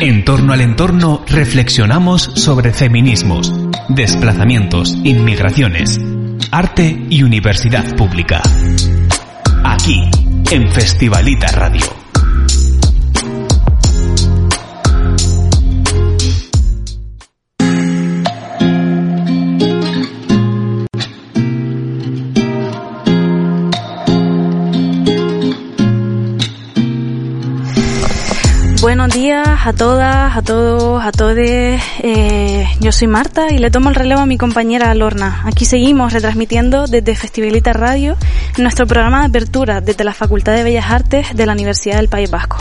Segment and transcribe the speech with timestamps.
[0.00, 3.52] En torno al entorno reflexionamos sobre feminismos,
[3.88, 5.98] desplazamientos, inmigraciones,
[6.52, 8.42] arte y universidad pública.
[9.64, 10.02] Aquí,
[10.50, 12.05] en Festivalita Radio.
[28.86, 31.82] Buenos días a todas, a todos, a todes.
[32.04, 35.42] Eh, yo soy Marta y le tomo el relevo a mi compañera Lorna.
[35.44, 38.16] Aquí seguimos retransmitiendo desde Festivalita Radio
[38.58, 42.30] nuestro programa de apertura desde la Facultad de Bellas Artes de la Universidad del País
[42.30, 42.58] Vasco.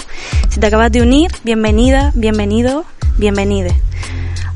[0.49, 2.85] Si te acabas de unir, bienvenida, bienvenido,
[3.19, 3.84] bienvenide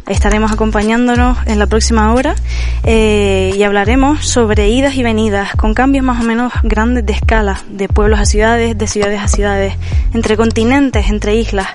[0.09, 2.35] estaremos acompañándonos en la próxima hora
[2.83, 7.61] eh, y hablaremos sobre idas y venidas con cambios más o menos grandes de escala,
[7.69, 9.75] de pueblos a ciudades, de ciudades a ciudades,
[10.13, 11.67] entre continentes, entre islas.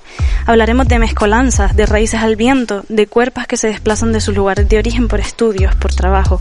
[0.47, 4.69] Hablaremos de mezcolanzas, de raíces al viento, de cuerpos que se desplazan de sus lugares
[4.69, 6.41] de origen por estudios, por trabajo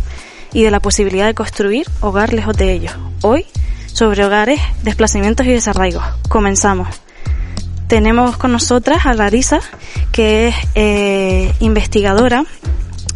[0.51, 2.93] y de la posibilidad de construir hogar lejos de ellos.
[3.21, 3.45] Hoy,
[3.85, 6.03] sobre hogares, desplazamientos y desarraigos.
[6.27, 6.87] Comenzamos
[7.93, 9.59] tenemos con nosotras a Larisa,
[10.11, 12.43] que es eh, investigadora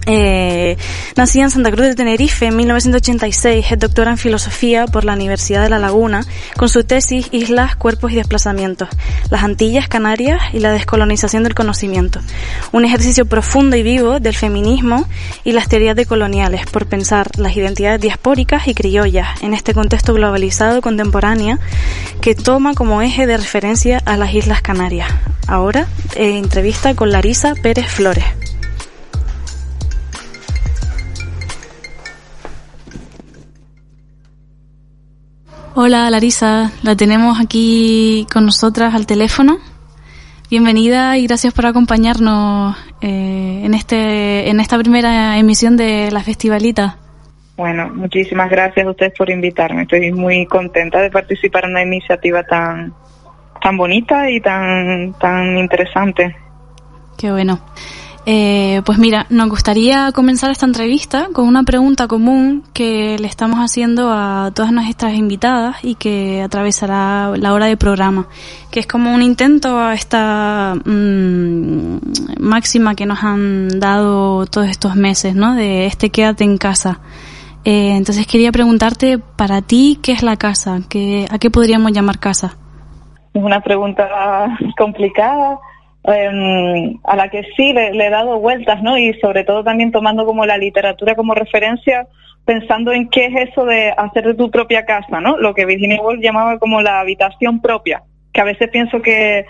[0.07, 0.77] eh,
[1.17, 5.61] nacida en Santa Cruz de Tenerife en 1986, es doctora en filosofía por la Universidad
[5.61, 8.87] de La Laguna, con su tesis Islas, Cuerpos y Desplazamientos,
[9.29, 12.21] las Antillas, Canarias y la descolonización del conocimiento.
[12.71, 15.07] Un ejercicio profundo y vivo del feminismo
[15.43, 20.81] y las teorías decoloniales por pensar las identidades diaspóricas y criollas en este contexto globalizado
[20.81, 21.59] contemporáneo
[22.21, 25.09] que toma como eje de referencia a las Islas Canarias.
[25.47, 28.25] Ahora, eh, entrevista con Larisa Pérez Flores.
[35.79, 39.59] Hola Larisa, la tenemos aquí con nosotras al teléfono.
[40.49, 46.97] Bienvenida y gracias por acompañarnos eh, en este en esta primera emisión de la Festivalita.
[47.57, 49.83] Bueno, muchísimas gracias a ustedes por invitarme.
[49.83, 52.91] Estoy muy contenta de participar en una iniciativa tan
[53.61, 56.35] tan bonita y tan tan interesante.
[57.19, 57.59] Qué bueno.
[58.29, 63.59] Eh, pues mira, nos gustaría comenzar esta entrevista con una pregunta común que le estamos
[63.59, 68.27] haciendo a todas nuestras invitadas y que atravesará la hora de programa,
[68.69, 71.99] que es como un intento a esta mm,
[72.41, 75.55] máxima que nos han dado todos estos meses, ¿no?
[75.55, 76.99] De este quédate en casa.
[77.63, 80.81] Eh, entonces quería preguntarte, para ti, ¿qué es la casa?
[80.89, 82.57] ¿Qué, ¿A qué podríamos llamar casa?
[83.33, 84.05] Es una pregunta
[84.77, 85.59] complicada
[86.09, 88.97] Em, a la que sí le, he dado vueltas, ¿no?
[88.97, 92.07] Y sobre todo también tomando como la literatura como referencia,
[92.45, 95.35] pensando en qué es eso de hacer de tu propia casa, ¿no?
[95.37, 99.45] Lo que Virginia Woolf llamaba como la habitación propia, que a veces pienso que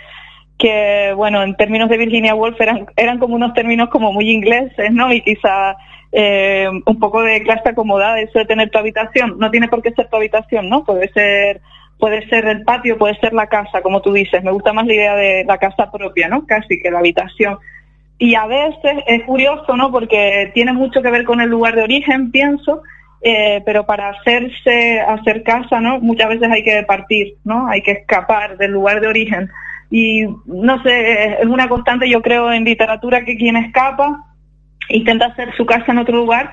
[0.58, 4.90] que bueno, en términos de Virginia Woolf eran, eran como unos términos como muy ingleses,
[4.90, 5.12] ¿no?
[5.12, 5.76] Y quizá
[6.10, 9.38] eh, un poco de clase acomodada, eso de tener tu habitación.
[9.38, 10.82] No tiene por qué ser tu habitación, ¿no?
[10.84, 11.60] Puede ser
[11.98, 14.42] puede ser el patio, puede ser la casa, como tú dices.
[14.42, 16.46] Me gusta más la idea de la casa propia, ¿no?
[16.46, 17.58] Casi que la habitación.
[18.18, 19.90] Y a veces es curioso, ¿no?
[19.90, 22.82] Porque tiene mucho que ver con el lugar de origen, pienso,
[23.22, 26.00] eh, pero para hacerse, hacer casa, ¿no?
[26.00, 27.68] Muchas veces hay que partir, ¿no?
[27.68, 29.50] Hay que escapar del lugar de origen.
[29.90, 34.24] Y no sé, es una constante, yo creo, en literatura que quien escapa
[34.88, 36.52] intenta hacer su casa en otro lugar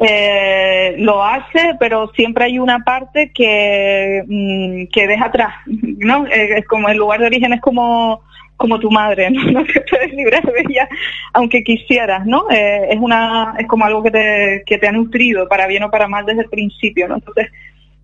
[0.00, 6.26] eh, lo hace, pero siempre hay una parte que, mm, que deja atrás, ¿no?
[6.26, 8.22] Eh, es como el lugar de origen es como
[8.56, 9.42] como tu madre, ¿no?
[9.52, 10.88] no te puedes librar de ella
[11.32, 12.50] aunque quisieras, ¿no?
[12.50, 15.90] Eh, es una es como algo que te, que te ha nutrido para bien o
[15.90, 17.16] para mal desde el principio, ¿no?
[17.16, 17.50] Entonces,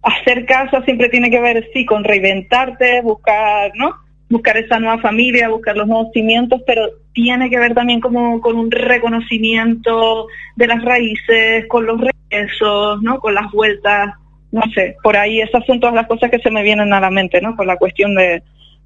[0.02, 4.04] hacer casa siempre tiene que ver, sí, con reinventarte, buscar, ¿no?
[4.34, 8.56] buscar esa nueva familia, buscar los nuevos cimientos, pero tiene que ver también como con
[8.56, 10.26] un reconocimiento
[10.56, 13.20] de las raíces, con los regresos, ¿no?
[13.20, 14.14] Con las vueltas,
[14.52, 17.10] no sé, por ahí esas son todas las cosas que se me vienen a la
[17.10, 17.56] mente, ¿no?
[17.56, 18.42] Con la cuestión de,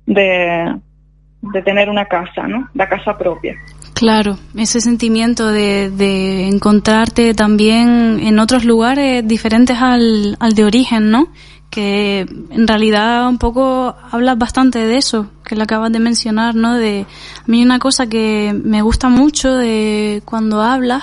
[0.06, 0.75] de,
[1.41, 2.69] de tener una casa, ¿no?
[2.75, 3.57] La casa propia.
[3.95, 11.10] Claro, ese sentimiento de, de encontrarte también en otros lugares diferentes al, al de origen,
[11.10, 11.28] ¿no?
[11.70, 16.74] Que en realidad un poco hablas bastante de eso, que le acabas de mencionar, ¿no?
[16.74, 17.06] De,
[17.41, 21.03] a mí una cosa que me gusta mucho de cuando hablas,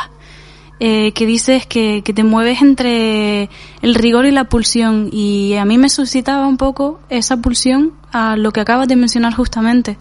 [0.79, 3.49] eh, que dices que, que te mueves entre
[3.81, 8.35] el rigor y la pulsión, y a mí me suscitaba un poco esa pulsión a
[8.35, 9.97] lo que acabas de mencionar justamente.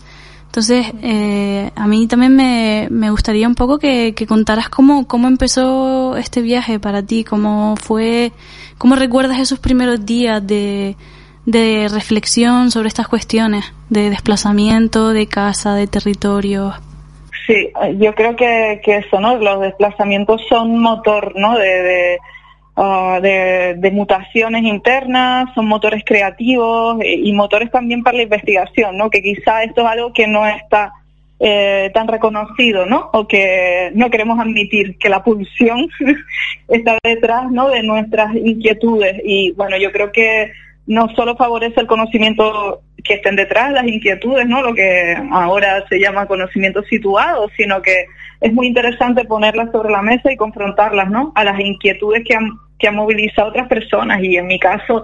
[0.55, 5.27] Entonces, eh, a mí también me, me gustaría un poco que, que contaras cómo, cómo
[5.27, 8.31] empezó este viaje para ti, cómo fue
[8.79, 10.97] ¿Cómo recuerdas esos primeros días de,
[11.47, 16.75] de reflexión sobre estas cuestiones de desplazamiento, de casa, de territorio?
[17.47, 19.37] Sí, yo creo que, que eso, ¿no?
[19.37, 21.57] Los desplazamientos son motor, ¿no?
[21.57, 22.19] De,
[22.77, 29.11] de, de, mutaciones internas, son motores creativos eh, y motores también para la investigación, ¿no?
[29.11, 30.93] Que quizá esto es algo que no está
[31.39, 33.11] eh, tan reconocido, ¿no?
[33.13, 35.89] O que no queremos admitir que la pulsión
[36.69, 37.69] está detrás, ¿no?
[37.69, 40.51] De nuestras inquietudes y bueno, yo creo que
[40.87, 44.63] no solo favorece el conocimiento que estén detrás, las inquietudes, ¿no?
[44.63, 48.07] Lo que ahora se llama conocimiento situado, sino que
[48.41, 51.33] es muy interesante ponerlas sobre la mesa y confrontarlas, ¿no?
[51.35, 52.51] A las inquietudes que han,
[52.85, 54.23] que han movilizado otras personas.
[54.23, 55.03] Y en mi caso,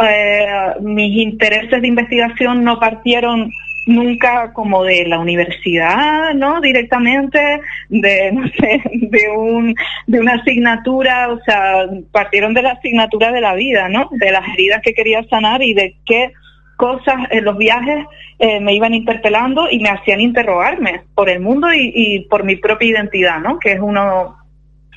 [0.00, 0.46] eh,
[0.80, 3.50] mis intereses de investigación no partieron
[3.88, 6.60] nunca como de la universidad, ¿no?
[6.60, 9.74] Directamente, de, no sé, de un,
[10.06, 14.08] de una asignatura, o sea, partieron de la asignatura de la vida, ¿no?
[14.12, 16.32] De las heridas que quería sanar y de qué
[16.76, 18.04] cosas en los viajes
[18.38, 22.54] eh, me iban interpelando y me hacían interrogarme por el mundo y, y, por mi
[22.54, 23.58] propia identidad, ¿no?
[23.58, 24.36] Que es uno,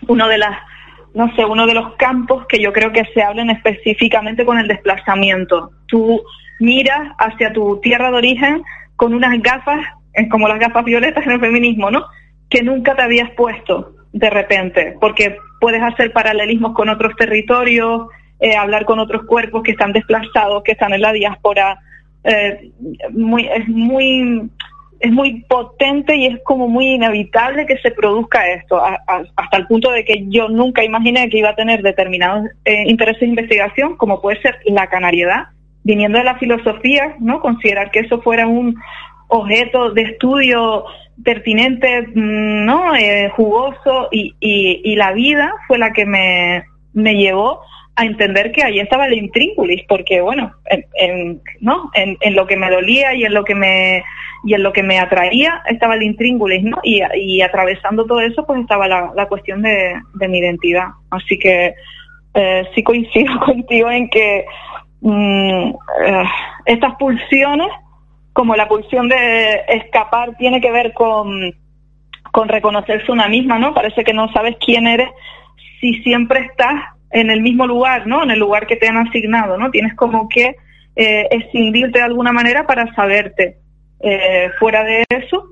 [0.08, 0.58] uno de las,
[1.13, 4.67] no sé, uno de los campos que yo creo que se hablan específicamente con el
[4.67, 5.71] desplazamiento.
[5.88, 6.21] Tú
[6.59, 8.63] miras hacia tu tierra de origen
[8.95, 9.79] con unas gafas,
[10.29, 12.06] como las gafas violetas en el feminismo, ¿no?
[12.50, 18.07] Que nunca te habías puesto de repente, porque puedes hacer paralelismos con otros territorios,
[18.39, 21.79] eh, hablar con otros cuerpos que están desplazados, que están en la diáspora.
[22.23, 22.71] Eh,
[23.11, 24.50] muy, es muy
[25.00, 29.92] es muy potente y es como muy inevitable que se produzca esto, hasta el punto
[29.92, 34.22] de que yo nunca imaginé que iba a tener determinados eh, intereses de investigación, como
[34.22, 35.48] puede ser la canariedad,
[35.84, 37.40] viniendo de la filosofía, ¿no?
[37.40, 38.75] Considerar que eso fuera un
[39.30, 40.84] objeto de estudio
[41.24, 42.95] pertinente, mm, ¿no?
[42.95, 47.62] Eh, jugoso y, y, la vida fue la que me, me llevó
[48.00, 50.51] a entender que ahí estaba el intríngulis, porque bueno,
[50.96, 51.92] en, ¿no?
[51.94, 54.04] En, en, lo que me dolía y en lo que me
[54.46, 56.78] y en lo que me atraía estaba el intríngulis, ¿no?
[56.84, 60.88] Y, y atravesando todo eso, pues estaba la, la cuestión de, de mi identidad.
[61.10, 61.74] Así que
[62.34, 64.45] eh, sí coincido contigo en que
[65.02, 65.69] Mm,
[66.06, 66.24] eh,
[66.66, 67.69] estas pulsiones,
[68.34, 71.54] como la pulsión de escapar, tiene que ver con,
[72.31, 73.74] con reconocerse una misma, ¿no?
[73.74, 75.10] Parece que no sabes quién eres
[75.80, 76.75] si siempre estás
[77.11, 78.23] en el mismo lugar, ¿no?
[78.23, 79.71] En el lugar que te han asignado, ¿no?
[79.71, 80.56] Tienes como que
[80.95, 83.57] eh, escindirte de alguna manera para saberte.
[84.01, 85.45] Eh, fuera de eso,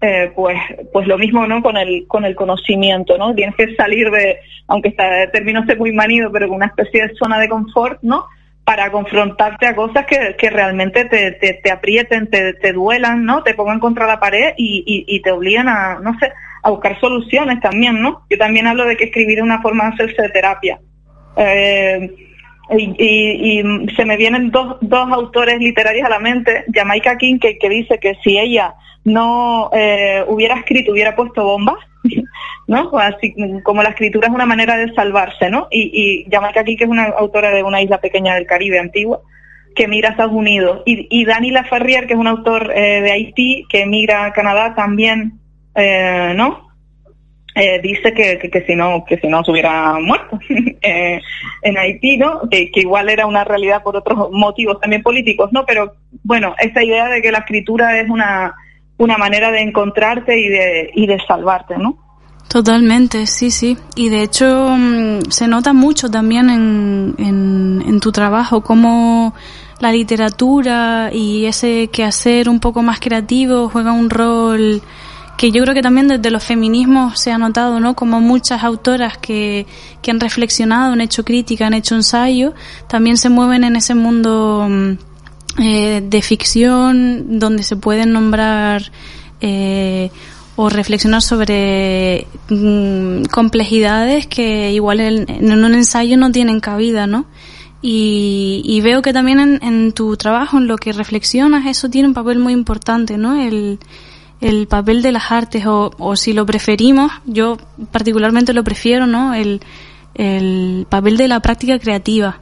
[0.00, 0.56] eh, pues
[0.92, 4.88] pues lo mismo no con el con el conocimiento no tienes que salir de aunque
[4.88, 8.24] está el término esté muy manido pero con una especie de zona de confort no
[8.64, 13.42] para confrontarte a cosas que, que realmente te, te, aprieten, te, te, duelan, ¿no?
[13.42, 16.30] Te pongan contra la pared y, y, y, te obligan a, no sé,
[16.62, 18.22] a buscar soluciones también, ¿no?
[18.30, 20.78] Yo también hablo de que escribir es una forma de hacerse de terapia.
[21.36, 22.14] Eh,
[22.70, 23.62] y, y,
[23.96, 27.98] se me vienen dos, dos autores literarios a la mente, Jamaica King, que, que dice
[27.98, 28.74] que si ella
[29.04, 31.78] no eh, hubiera escrito, hubiera puesto bombas,
[32.68, 32.96] ¿no?
[32.98, 33.34] Así
[33.64, 35.68] como la escritura es una manera de salvarse, ¿no?
[35.70, 39.20] Y, y Jamaica aquí, que es una autora de una isla pequeña del Caribe antigua,
[39.74, 40.82] que migra a Estados Unidos.
[40.86, 44.74] Y, y Dani Laferrier, que es un autor eh, de Haití, que emigra a Canadá
[44.74, 45.40] también,
[45.74, 46.69] eh, ¿no?
[47.56, 50.38] Eh, dice que, que, si no que si no se hubiera muerto
[50.82, 51.20] eh,
[51.62, 55.94] en Haití no que, igual era una realidad por otros motivos también políticos no pero
[56.22, 58.54] bueno esa idea de que la escritura es una
[59.00, 61.96] una manera de encontrarte y de, y de salvarte, ¿no?
[62.48, 63.78] Totalmente, sí, sí.
[63.96, 69.34] Y de hecho mm, se nota mucho también en, en, tu trabajo cómo
[69.78, 74.82] la literatura y ese quehacer un poco más creativo juega un rol
[75.40, 77.96] que yo creo que también desde los feminismos se ha notado, ¿no?
[77.96, 79.66] Como muchas autoras que,
[80.02, 82.52] que han reflexionado, han hecho crítica, han hecho ensayo,
[82.88, 84.90] también se mueven en ese mundo mm,
[85.62, 88.92] eh, de ficción donde se pueden nombrar
[89.40, 90.10] eh,
[90.56, 97.24] o reflexionar sobre mm, complejidades que igual en, un ensayo no tienen cabida, ¿no?
[97.80, 102.38] Y, veo que también en, tu trabajo, en lo que reflexionas, eso tiene un papel
[102.38, 103.40] muy importante, ¿no?
[103.40, 103.78] El,
[104.40, 107.56] el papel de las artes, o, o si lo preferimos, yo
[107.92, 109.34] particularmente lo prefiero, ¿no?
[109.34, 109.60] El,
[110.14, 112.38] el papel de la práctica creativa.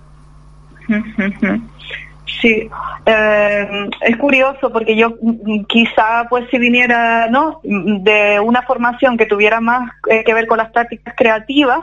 [2.40, 2.70] Sí,
[3.06, 9.26] eh, es curioso porque yo mm, quizá pues si viniera no de una formación que
[9.26, 11.80] tuviera más eh, que ver con las prácticas creativas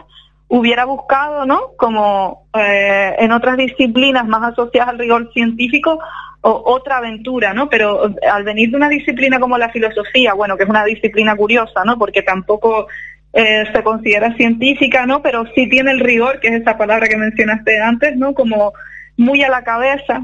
[0.47, 5.99] hubiera buscado no como eh, en otras disciplinas más asociadas al rigor científico
[6.47, 10.63] o, otra aventura no pero al venir de una disciplina como la filosofía bueno que
[10.63, 12.87] es una disciplina curiosa no porque tampoco
[13.33, 17.81] se considera científica no pero sí tiene el rigor que es esa palabra que mencionaste
[17.81, 18.71] antes no como
[19.17, 20.23] muy a la cabeza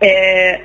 [0.00, 0.60] eh,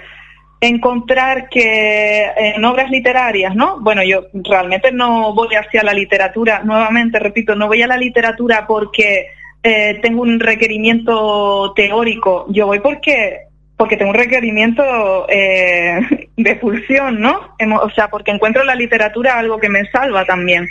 [0.60, 3.80] encontrar que en obras literarias, ¿no?
[3.82, 8.68] Bueno, yo realmente no voy hacia la literatura, nuevamente repito, no voy a la literatura
[8.68, 9.28] porque
[9.63, 13.48] eh, tengo un requerimiento teórico, yo voy porque
[13.82, 17.56] porque tengo un requerimiento eh, de pulsión, ¿no?
[17.82, 20.68] O sea, porque encuentro la literatura algo que me salva también.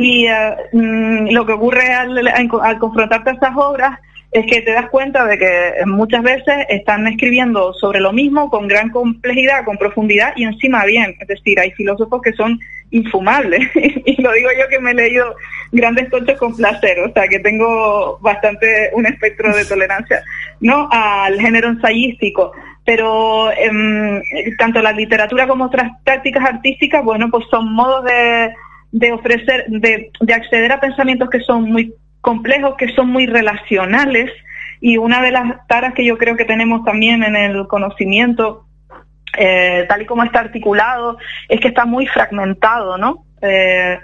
[0.00, 4.00] Y eh, mm, lo que ocurre al, al confrontarte estas obras
[4.32, 8.66] es que te das cuenta de que muchas veces están escribiendo sobre lo mismo con
[8.66, 11.14] gran complejidad, con profundidad y encima bien.
[11.20, 12.58] Es decir, hay filósofos que son
[12.90, 13.70] infumables.
[13.74, 15.34] y lo digo yo que me he leído
[15.72, 20.22] grandes tochos con placer, o sea que tengo bastante un espectro de tolerancia
[20.60, 22.52] no al género ensayístico.
[22.84, 24.22] Pero em,
[24.56, 28.54] tanto la literatura como otras prácticas artísticas, bueno, pues son modos de,
[28.92, 34.30] de ofrecer, de, de acceder a pensamientos que son muy complejos que son muy relacionales
[34.80, 38.66] y una de las taras que yo creo que tenemos también en el conocimiento,
[39.38, 41.18] eh, tal y como está articulado,
[41.48, 43.24] es que está muy fragmentado, ¿no?
[43.40, 43.98] Eh,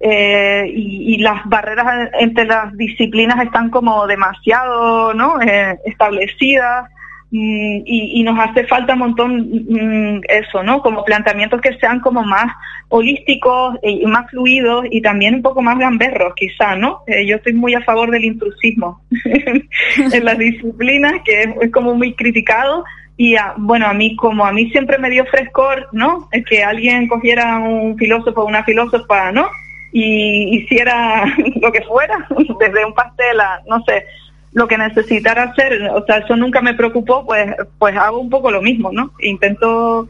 [0.00, 5.38] eh, y, las barreras entre las disciplinas están como demasiado, ¿no?
[5.84, 6.88] establecidas
[7.32, 9.36] Mm, y, nos hace falta un montón
[9.68, 10.82] mm, eso, ¿no?
[10.82, 12.52] Como planteamientos que sean como más
[12.88, 17.04] holísticos y más fluidos y también un poco más gamberros, quizá, ¿no?
[17.06, 19.00] Eh, yo estoy muy a favor del intrusismo
[20.12, 22.84] en las disciplinas, que es, como muy criticado.
[23.22, 26.30] Y bueno, a mí, como a mí siempre me dio frescor, ¿no?
[26.32, 29.46] Es que alguien cogiera un filósofo o una filósofa, ¿no?
[29.92, 31.26] Y hiciera
[31.60, 32.26] lo que fuera,
[32.58, 34.06] desde un pastel a, no sé,
[34.54, 38.50] lo que necesitara hacer, o sea, eso nunca me preocupó, pues, pues hago un poco
[38.50, 39.12] lo mismo, ¿no?
[39.20, 40.08] Intento,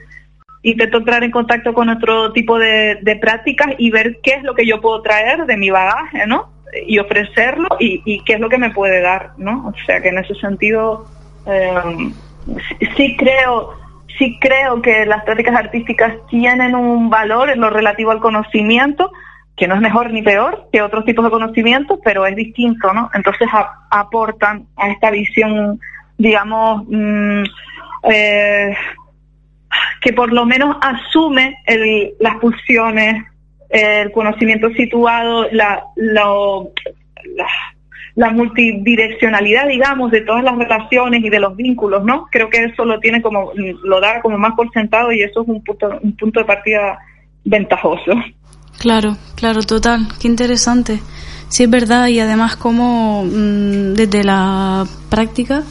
[0.63, 4.67] intento entrar en contacto con otro tipo de, prácticas y ver qué es lo que
[4.67, 6.53] yo puedo traer de mi bagaje, ¿no?
[6.87, 9.67] Y ofrecerlo y, qué es lo que me puede dar, ¿no?
[9.67, 11.07] O sea, que en ese sentido
[11.49, 12.13] eh,
[12.97, 13.75] sí creo,
[14.19, 19.13] sí creo que las prácticas artísticas tienen un valor en lo relativo al conocimiento,
[19.57, 23.11] que no es mejor ni peor que otros tipos de conocimientos, pero es distinto, ¿no?
[23.15, 23.49] Entonces
[23.91, 25.79] aportan a esta visión,
[26.17, 27.43] digamos, mm,
[28.11, 28.77] eh,
[30.01, 31.57] que por lo menos asume
[32.19, 33.25] las pulsiones,
[33.69, 35.85] el conocimiento situado, la,
[38.15, 42.27] la, multidireccionalidad, digamos, de todas las relaciones y de los vínculos, ¿no?
[42.31, 45.49] Creo que eso lo tiene como, lo da como más por sentado y eso es
[45.49, 46.99] un punto, un punto de partida
[47.45, 48.13] ventajoso.
[48.79, 50.09] Claro, claro, total.
[50.21, 51.01] Qué interesante.
[51.49, 52.07] Sí, es verdad.
[52.09, 55.63] Y además, como mm, desde la práctica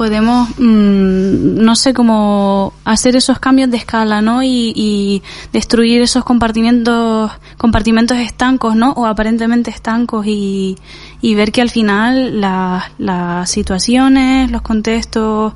[0.00, 4.42] podemos, mm, no sé, cómo hacer esos cambios de escala, ¿no?
[4.42, 8.92] Y, destruir esos compartimentos, compartimentos estancos, ¿no?
[8.92, 10.78] O aparentemente estancos y,
[11.20, 15.52] y ver que al final las situaciones, los contextos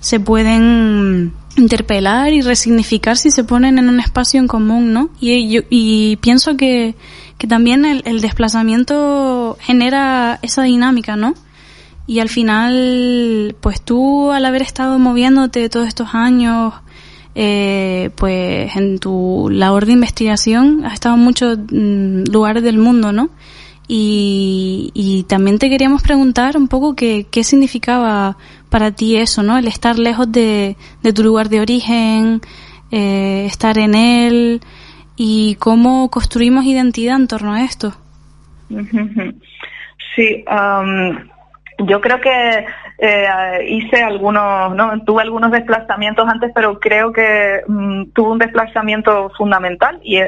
[0.00, 5.10] se pueden interpelar y resignificar si se ponen en un espacio en común, ¿no?
[5.20, 6.96] Y, yo, y pienso que,
[7.38, 11.34] que también el, el, desplazamiento genera esa dinámica, ¿no?
[12.06, 16.74] Y al final, pues tú al haber estado moviéndote todos estos años,
[17.34, 23.12] eh, pues en tu labor de investigación has estado en muchos mm, lugares del mundo,
[23.12, 23.30] ¿no?
[23.88, 28.36] Y, y también te queríamos preguntar un poco qué, qué significaba
[28.70, 29.58] para ti eso, ¿no?
[29.58, 32.40] El estar lejos de, de tu lugar de origen,
[32.90, 34.60] eh, estar en él
[35.16, 37.94] y cómo construimos identidad en torno a esto.
[40.16, 40.44] Sí,
[41.78, 42.66] yo creo que
[42.98, 43.26] eh,
[43.68, 45.02] hice algunos, ¿no?
[45.04, 50.18] Tuve algunos desplazamientos antes, pero creo que mm, tuve un desplazamiento fundamental y,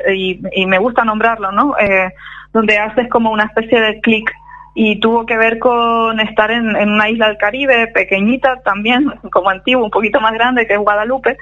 [0.52, 1.76] y, me gusta nombrarlo, ¿no?
[1.78, 2.12] Eh,
[2.52, 4.30] donde haces como una especie de clic
[4.74, 9.84] y tuvo que ver con estar en, una isla del Caribe, pequeñita también, como antiguo,
[9.84, 11.38] un poquito más grande que es Guadalupe,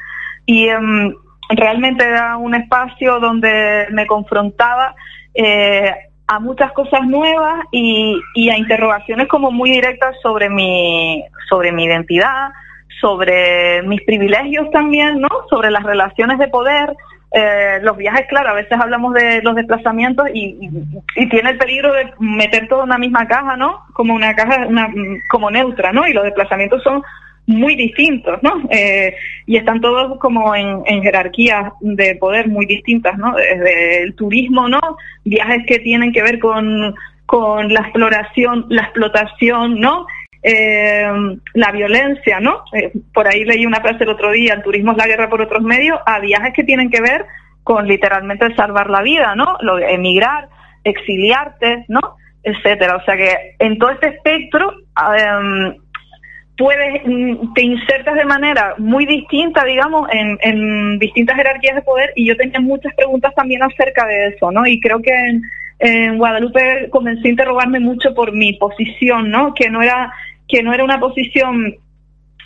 [0.47, 1.13] y em,
[1.49, 4.95] realmente era un espacio donde me confrontaba
[5.35, 5.93] eh,
[6.27, 11.85] a muchas cosas nuevas y, y, a interrogaciones como muy directas sobre mi, sobre mi
[11.85, 12.51] identidad,
[13.01, 15.29] sobre mis privilegios también, ¿no?
[15.51, 16.95] Sobre las relaciones de poder,
[17.33, 20.71] eh, los viajes, claro, a veces hablamos de los desplazamientos y,
[21.29, 23.85] tiene el peligro de meter todo en una misma caja, ¿no?
[23.93, 24.89] Como una caja una,
[25.29, 26.07] como neutra, ¿no?
[26.07, 27.03] Y los desplazamientos son
[27.47, 28.63] muy distintos, ¿no?
[28.71, 29.15] Eh,
[29.47, 33.35] y están todos como en, jerarquías de poder muy distintas, ¿no?
[33.35, 34.81] Desde el turismo, ¿no?
[35.25, 36.95] Viajes que tienen que ver con,
[37.27, 40.07] con la exploración, la explotación, ¿no?
[40.45, 41.11] eh,
[41.55, 42.65] la violencia, ¿no?
[42.75, 45.41] Eh, por ahí leí una frase el otro día, el turismo es la guerra por
[45.41, 47.25] otros medios, a viajes que tienen que ver
[47.63, 49.57] con literalmente salvar la vida, ¿no?
[49.63, 50.49] Lo, emigrar,
[50.85, 52.17] exiliarte, ¿no?
[52.43, 52.97] Etcétera.
[52.97, 54.71] O sea que en todo este espectro,
[55.17, 55.77] em,
[56.57, 62.13] puedes, mm, te insertas de manera muy distinta, digamos, en, en, distintas jerarquías de poder
[62.15, 64.67] y yo tenía muchas preguntas también acerca de eso, ¿no?
[64.67, 65.13] Y creo que
[65.81, 69.53] en, Guadalupe comencé a interrogarme mucho por mi posición, ¿no?
[69.55, 70.13] Que no era,
[70.49, 71.77] que no era una posición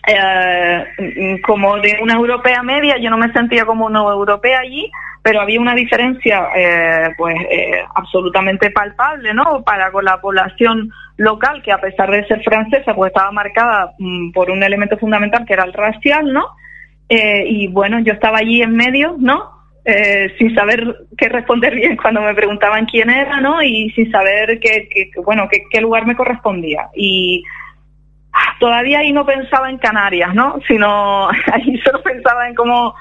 [0.07, 4.91] eh, como de una europea media, yo no me sentía como una europea allí,
[5.29, 9.63] pero había una diferencia eh, pues eh, absolutamente palpable, ¿no?
[9.63, 14.31] Para con la población local, que a pesar de ser francesa, pues estaba marcada mm,
[14.33, 16.47] por un elemento fundamental que era el racial, ¿no?
[17.11, 19.51] Eh, y bueno, yo estaba allí en medio, ¿no?
[19.85, 23.63] Eh, sin saber qué responder bien cuando me preguntaban quién era, ¿no?
[23.63, 26.89] Y sin saber qué, bueno, qué, qué, lugar me correspondía.
[26.97, 27.45] Y
[28.59, 30.59] todavía ahí no pensaba en Canarias, ¿no?
[30.67, 32.95] Sino ahí solo pensaba en cómo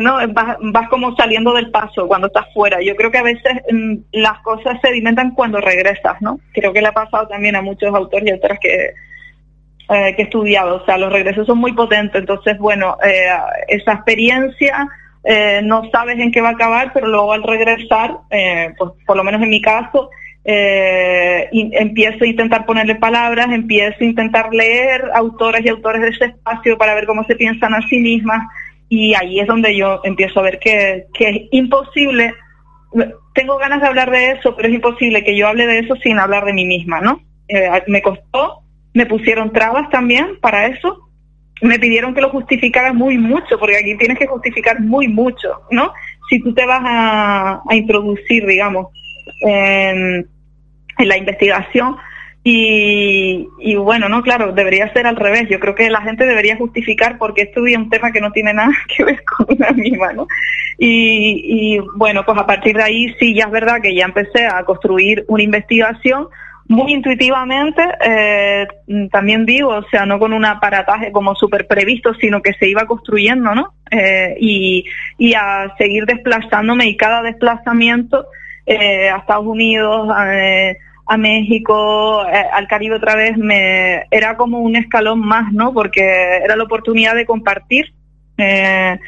[0.00, 2.80] no vas, como saliendo del paso cuando estás fuera.
[2.82, 6.40] Yo creo que a veces mm, las cosas se sedimentan cuando regresas, ¿no?
[6.52, 8.86] Creo que le ha pasado también a muchos autores y autoras que,
[9.90, 10.76] eh, que he estudiado.
[10.76, 12.20] O sea, los regresos son muy potentes.
[12.20, 13.28] Entonces, bueno, eh,
[13.68, 14.88] esa experiencia
[15.62, 18.18] no sabes en qué va a acabar, pero luego al regresar,
[18.76, 20.10] pues por lo menos en mi caso,
[20.44, 26.76] empiezo a intentar ponerle palabras, empiezo a intentar leer autores y autores de ese espacio
[26.76, 28.42] para ver cómo se piensan a sí mismas
[28.94, 32.32] y ahí es donde yo empiezo a ver que, es imposible,
[33.34, 36.18] tengo ganas de hablar de eso, pero es imposible que yo hable de eso sin
[36.20, 37.20] hablar de mí misma, ¿no?
[37.48, 38.60] Eh, me costó,
[38.92, 41.08] me pusieron trabas también para eso,
[41.60, 45.92] me pidieron que lo justificara muy mucho, porque aquí tienes que justificar muy mucho, ¿no?
[46.30, 48.86] Si tú te vas a, introducir, digamos,
[49.40, 50.28] en
[50.98, 51.96] la investigación,
[52.46, 55.48] y, y, bueno, no, claro, debería ser al revés.
[55.48, 58.70] Yo creo que la gente debería justificar porque estudia un tema que no tiene nada
[58.96, 60.26] que ver con una misma, ¿no?
[60.78, 64.46] Y, y bueno, pues a partir de ahí sí, ya es verdad que ya empecé
[64.46, 66.28] a construir una investigación
[66.66, 68.66] muy intuitivamente, eh,
[69.10, 72.86] también digo, o sea, no con un aparataje como súper previsto, sino que se iba
[72.86, 73.74] construyendo, ¿no?
[73.90, 74.84] Eh, y,
[75.18, 78.26] y a seguir desplazándome y cada desplazamiento
[78.66, 84.60] eh, a Estados Unidos, eh, a México, eh, al Caribe otra vez, me era como
[84.60, 85.72] un escalón más, ¿no?
[85.72, 86.02] Porque
[86.42, 87.92] era la oportunidad de compartir
[88.38, 88.98] eh,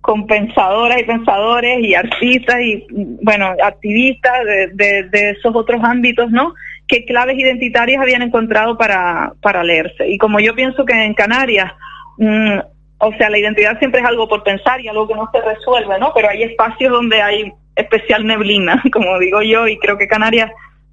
[0.00, 2.84] con pensadoras y pensadores y artistas y,
[3.22, 4.32] bueno, activistas
[4.72, 6.54] de, esos otros ámbitos, ¿no?
[6.88, 10.08] Que claves identitarias habían encontrado para, para leerse.
[10.08, 11.70] Y como yo pienso que en Canarias,
[12.18, 12.58] mm,
[12.98, 15.98] o sea, la identidad siempre es algo por pensar y algo que no se resuelve,
[15.98, 16.12] ¿no?
[16.14, 20.50] Pero hay espacios donde hay especial neblina, como digo yo, y creo que Canarias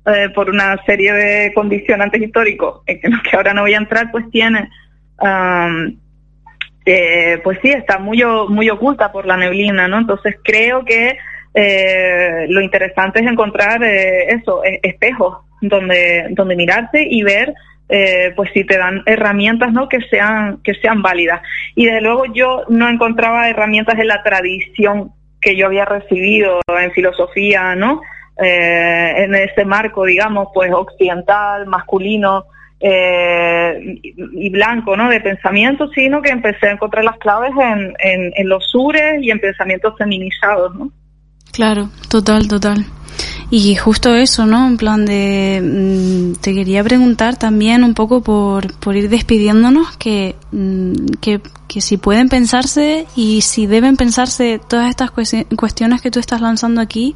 [0.09, 4.09] eh, por una serie de condicionantes históricos en los que ahora no voy a entrar,
[4.11, 4.69] pues tiene,
[6.85, 9.99] eh, pues sí, está muy, muy oculta por la neblina, ¿no?
[9.99, 11.17] Entonces creo que
[11.53, 17.53] eh, lo interesante es encontrar eso, espejos donde, donde mirarse y ver
[18.35, 21.41] pues si te dan herramientas no que sean que sean válidas.
[21.75, 26.91] Y desde luego yo no encontraba herramientas en la tradición que yo había recibido en
[26.91, 28.01] filosofía no
[28.41, 32.45] eh, en ese marco, digamos, pues occidental, masculino
[32.79, 35.09] eh, y, blanco, ¿no?
[35.09, 39.39] De pensamiento, sino que empecé a encontrar las claves en, en, los sures y en
[39.39, 40.91] pensamientos feminizados, ¿no?
[41.51, 42.85] Claro, total, total.
[43.51, 44.67] Y justo eso, ¿no?
[44.67, 45.59] En plan de...
[45.61, 51.81] Mm, te quería preguntar también un poco por, por ir despidiéndonos que, mm, que, que,
[51.81, 57.15] si pueden pensarse y si deben pensarse todas estas cuestiones que tú estás lanzando aquí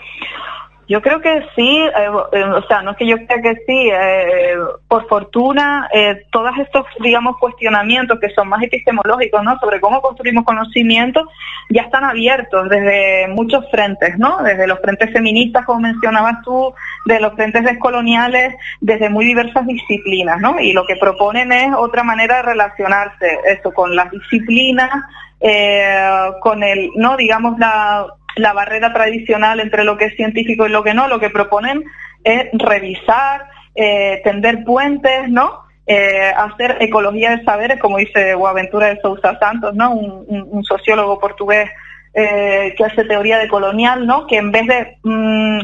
[0.91, 3.89] Yo creo que sí, eh, eh, o sea, no es que yo crea que sí,
[3.93, 4.57] eh,
[4.89, 5.89] por fortuna,
[6.31, 9.57] todos estos, digamos, cuestionamientos que son más epistemológicos, ¿no?
[9.59, 11.29] Sobre cómo construimos conocimiento,
[11.69, 14.43] ya están abiertos desde muchos frentes, ¿no?
[14.43, 16.73] Desde los frentes feministas, como mencionabas tú,
[17.05, 20.59] de los frentes descoloniales, desde muy diversas disciplinas, ¿no?
[20.59, 24.91] Y lo que proponen es otra manera de relacionarse, eso, con las disciplinas,
[25.39, 30.69] eh, con el, no, digamos, la, la barrera tradicional entre lo que es científico y
[30.69, 31.83] lo que no, lo que proponen
[32.23, 35.61] es revisar, eh, tender puentes, ¿no?
[35.87, 39.93] Eh, hacer ecología de saberes, como dice Boaventura de Sousa Santos, ¿no?
[39.93, 41.69] Un, sociólogo portugués
[42.13, 44.27] eh, que hace teoría de colonial, ¿no?
[44.27, 45.61] Que en vez de mm,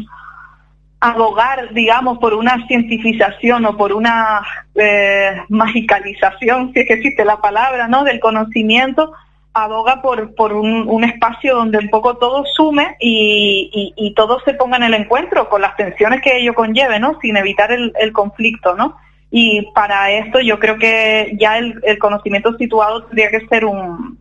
[0.99, 4.41] abogar, digamos, por una cientificación o por una
[4.75, 8.03] eh, magicalización, si es que existe la palabra, ¿no?
[8.03, 9.13] Del conocimiento,
[9.63, 14.78] aboga por, por un, espacio donde un poco todo sume y, y, todo se ponga
[14.78, 17.20] en el encuentro con las tensiones que ello conlleve, ¿no?
[17.22, 18.98] Sin evitar el, el conflicto, ¿no?
[19.32, 24.17] Y para esto yo creo que ya el, el conocimiento situado tendría que ser un,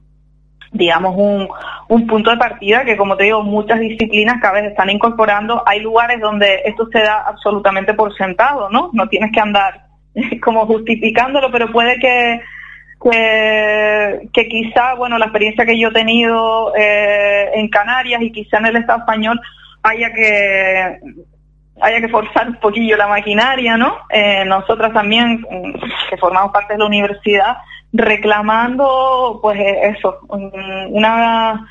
[0.72, 1.48] digamos, un,
[1.88, 5.62] un punto de partida que, como te digo, muchas disciplinas cada vez están incorporando.
[5.66, 8.90] Hay lugares donde esto se da absolutamente por sentado, ¿no?
[8.92, 9.86] No tienes que andar
[10.42, 12.40] como justificándolo, pero puede que,
[13.00, 18.66] que, quizá, bueno, la experiencia que yo he tenido eh, en Canarias y quizá en
[18.66, 19.40] el Estado español
[19.82, 20.98] haya que
[21.80, 23.98] haya que forzar un poquillo la maquinaria, ¿no?
[24.08, 25.44] Eh, nosotras también,
[26.08, 27.58] que formamos parte de la universidad,
[27.92, 31.66] reclamando, pues eso, una,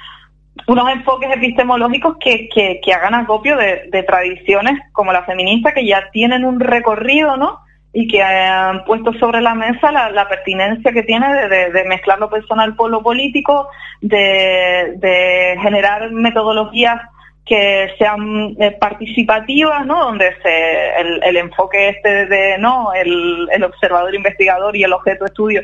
[0.67, 6.45] unos enfoques epistemológicos que, que, hagan acopio de, tradiciones como la feminista, que ya tienen
[6.45, 7.59] un recorrido, ¿no?
[7.97, 12.29] Y que han puesto sobre la mesa la, pertinencia que tiene de, de, mezclar lo
[12.29, 13.69] personal con lo político,
[14.01, 17.01] de, generar metodologías
[17.45, 20.05] que sean eh, participativas, ¿no?
[20.05, 22.93] Donde se, el, el, enfoque este de, ¿no?
[22.93, 25.61] El, el, observador investigador y el objeto de estudio,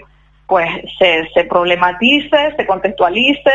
[0.48, 3.52] pues se, se problematice, se contextualice,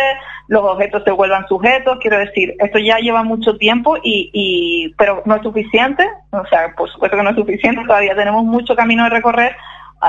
[0.48, 1.98] los objetos se vuelvan sujetos.
[2.00, 6.08] Quiero decir, esto ya lleva mucho tiempo y, y, pero no es suficiente.
[6.30, 7.84] O sea, por supuesto que no es suficiente.
[7.86, 9.56] Todavía tenemos mucho camino de recorrer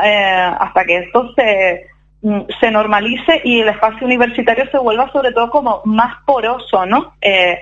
[0.04, 1.88] eh, hasta que esto se
[2.22, 7.14] mm, se normalice y el espacio universitario se vuelva sobre todo como más poroso, ¿no?
[7.22, 7.58] Eh,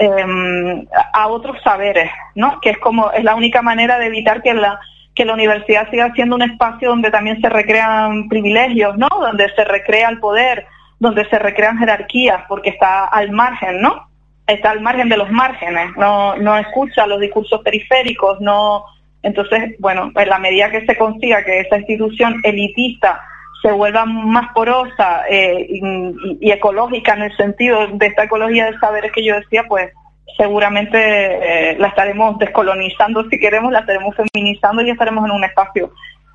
[0.00, 2.60] Em, a otros saberes, ¿no?
[2.60, 4.78] Que es como es la única manera de evitar que la
[5.12, 9.08] que la universidad siga siendo un espacio donde también se recrean privilegios, ¿no?
[9.08, 10.66] Donde se recrea el poder,
[10.98, 14.08] donde se recrean jerarquías, porque está al margen, ¿no?
[14.46, 18.84] Está al margen de los márgenes, no no escucha los discursos periféricos, no
[19.22, 23.20] entonces, bueno, en la medida que se consiga que esa institución elitista
[23.62, 29.10] se vuelva más porosa eh, y, ecológica en el sentido de esta ecología de saberes
[29.12, 29.92] que yo decía, pues
[30.36, 35.92] seguramente eh, la estaremos descolonizando, si queremos, la estaremos feminizando y estaremos en un espacio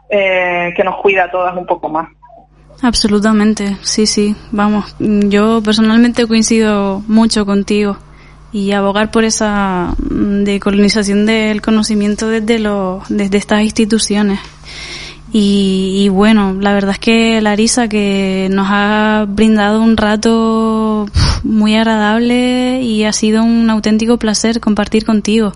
[0.09, 2.09] eh, que nos cuida a todas un poco más.
[2.83, 7.97] Absolutamente, sí, sí, vamos, yo personalmente coincido mucho contigo
[8.51, 14.41] y abogar por esa mm, decolonización del conocimiento desde, los, desde estas instituciones.
[15.31, 21.07] Y, bueno, la verdad es que Larisa que nos ha brindado un rato
[21.43, 25.53] muy agradable y ha sido un auténtico placer compartir contigo.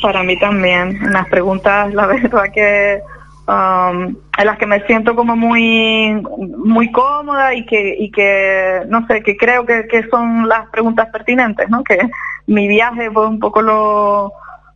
[0.00, 1.02] Para mí también.
[1.02, 3.00] Unas preguntas, la verdad que
[3.48, 6.22] um, en las que me siento como muy
[6.58, 11.08] muy cómoda y que y que no sé que creo que, que son las preguntas
[11.10, 11.82] pertinentes, ¿no?
[11.82, 11.98] Que
[12.46, 14.32] mi viaje fue un poco lo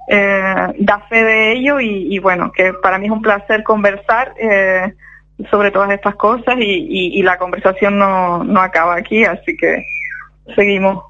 [0.08, 4.92] eh, da fe de ello y, bueno, que para mí es un placer conversar eh,
[5.50, 9.84] sobre todas estas cosas y, la conversación no, no acaba aquí, así que
[10.56, 11.04] seguimos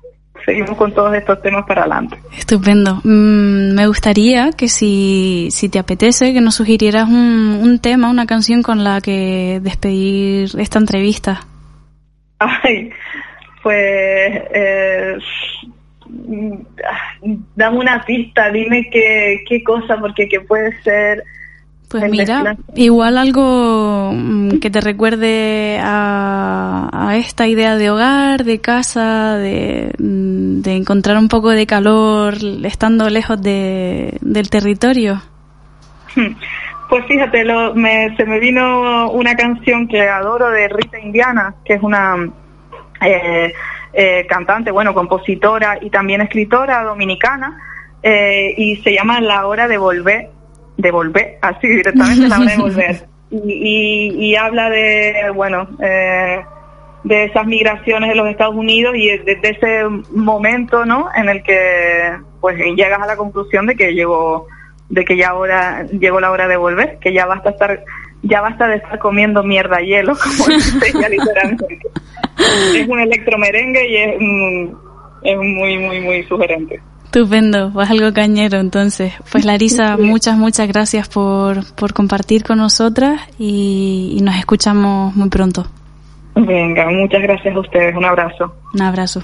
[0.44, 2.16] seguimos con todos estos temas para adelante.
[2.36, 3.00] Estupendo.
[3.04, 8.26] Mm, me gustaría que si, si te apetece, que nos sugirieras un, un tema, una
[8.26, 11.46] canción con la que despedir esta entrevista.
[12.38, 12.90] Ay,
[13.62, 15.16] pues eh,
[17.56, 21.24] dame una pista, dime qué, qué cosa, porque qué puede ser.
[21.92, 28.62] Pues mira, igual algo mm, que te recuerde a, a, esta idea de hogar, de
[28.62, 35.20] casa, de, mm, de, encontrar un poco de calor estando lejos de, del territorio.
[36.88, 41.74] Pues fíjate, lo, me, se me vino una canción que adoro de Rita Indiana, que
[41.74, 42.16] es una
[43.02, 43.52] eh,
[43.92, 47.58] eh, cantante, bueno, compositora y también escritora dominicana,
[48.02, 50.30] eh, y se llama La Hora de Volver,
[50.76, 53.06] de Volver, así directamente La Hora de Volver.
[53.34, 56.44] Y, habla de, bueno, eh,
[57.02, 61.08] de esas migraciones de los Estados Unidos y de, ese momento, ¿no?
[61.16, 64.48] En el que, pues, llegas a la conclusión de que llegó,
[64.90, 67.82] de que ya ahora llegó la hora de volver, que ya basta estar,
[68.20, 71.78] ya basta de estar comiendo mierda hielo, como dice ella literalmente
[72.74, 74.14] es un electromerengue y es,
[75.22, 76.80] es muy, muy, muy sugerente.
[77.14, 79.12] Estupendo, pues algo cañero entonces.
[79.30, 85.28] Pues Larisa, muchas, muchas gracias por, por compartir con nosotras y, y nos escuchamos muy
[85.28, 85.66] pronto.
[86.34, 88.54] Venga, muchas gracias a ustedes, un abrazo.
[88.72, 89.22] Un abrazo.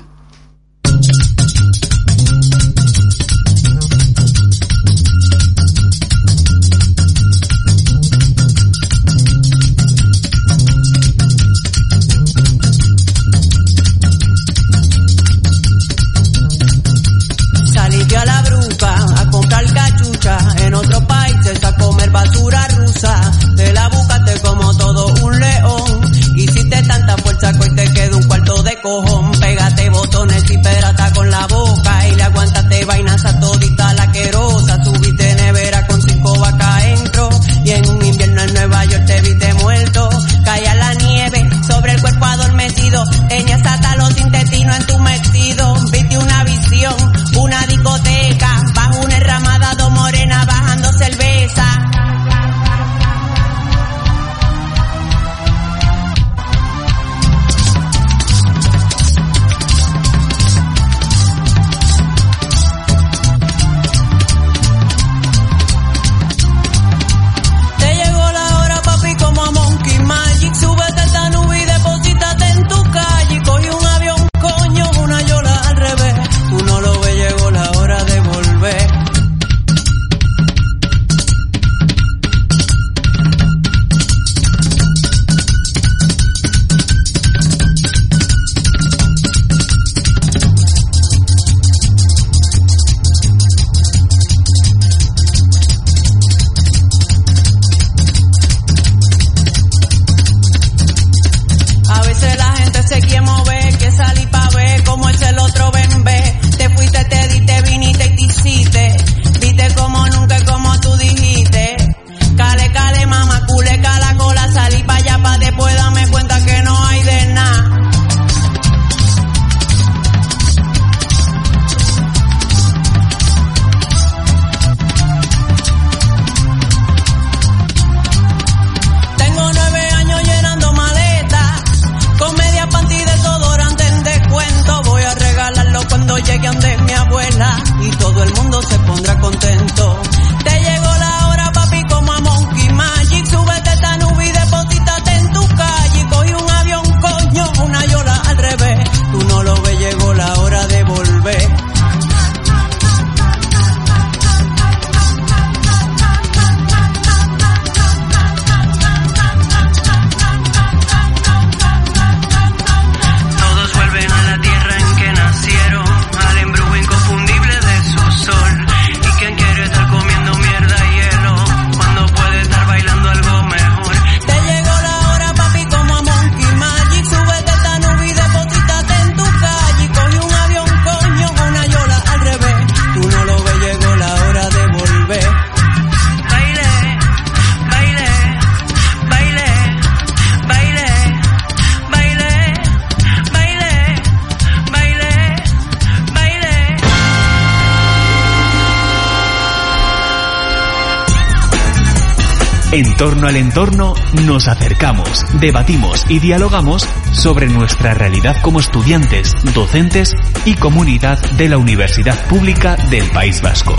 [202.98, 203.94] Torno al entorno
[204.26, 206.82] nos acercamos, debatimos y dialogamos
[207.12, 213.76] sobre nuestra realidad como estudiantes, docentes y comunidad de la Universidad Pública del País Vasco.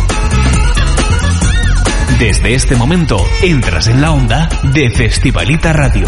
[2.17, 6.07] Desde este momento entras en la onda de Festivalita Radio.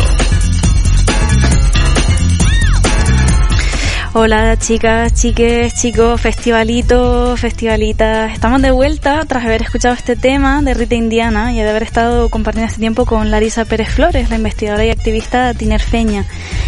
[4.13, 8.33] Hola chicas, chiques, chicos, festivalitos, festivalitas.
[8.33, 12.27] Estamos de vuelta tras haber escuchado este tema de Rita Indiana y de haber estado
[12.27, 16.25] compartiendo este tiempo con Larisa Pérez Flores, la investigadora y activista tinerfeña.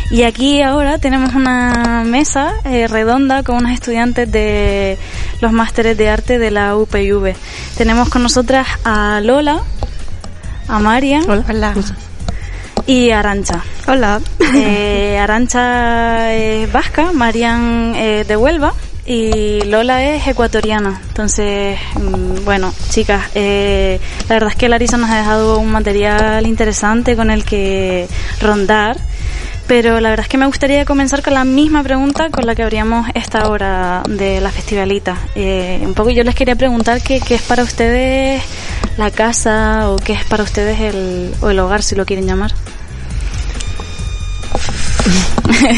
[0.10, 4.98] Y aquí ahora tenemos una mesa eh, redonda con unos estudiantes de
[5.42, 7.36] los másteres de arte de la UPV.
[7.76, 9.64] Tenemos con nosotras a Lola,
[10.70, 11.30] a Marian.
[11.30, 11.74] Hola
[12.86, 13.64] y Arancha.
[13.88, 14.22] Hola.
[14.56, 18.74] Eh, Arancha es vasca, Marian es de Huelva
[19.06, 21.02] y Lola es ecuatoriana.
[21.10, 26.46] Entonces, mm, bueno, chicas, eh, la verdad es que Larisa nos ha dejado un material
[26.46, 28.08] interesante con el que
[28.40, 28.98] rondar.
[29.68, 32.64] Pero la verdad es que me gustaría comenzar con la misma pregunta con la que
[32.64, 35.18] abríamos esta hora de la festivalita.
[35.36, 38.44] Eh, un poco yo les quería preguntar qué, qué es para ustedes
[38.98, 42.54] la casa o qué es para ustedes el, o el hogar, si lo quieren llamar.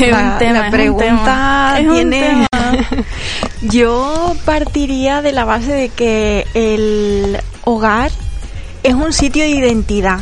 [0.10, 2.48] La, la pregunta tiene.
[3.62, 8.12] Yo partiría de la base de que el hogar
[8.84, 10.20] es un sitio de identidad,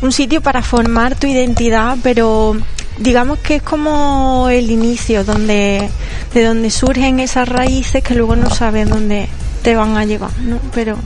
[0.00, 2.56] un sitio para formar tu identidad, pero
[2.98, 5.88] digamos que es como el inicio, donde
[6.34, 9.28] de donde surgen esas raíces que luego no sabes dónde
[9.62, 10.58] te van a llevar, ¿no?
[10.74, 10.96] Pero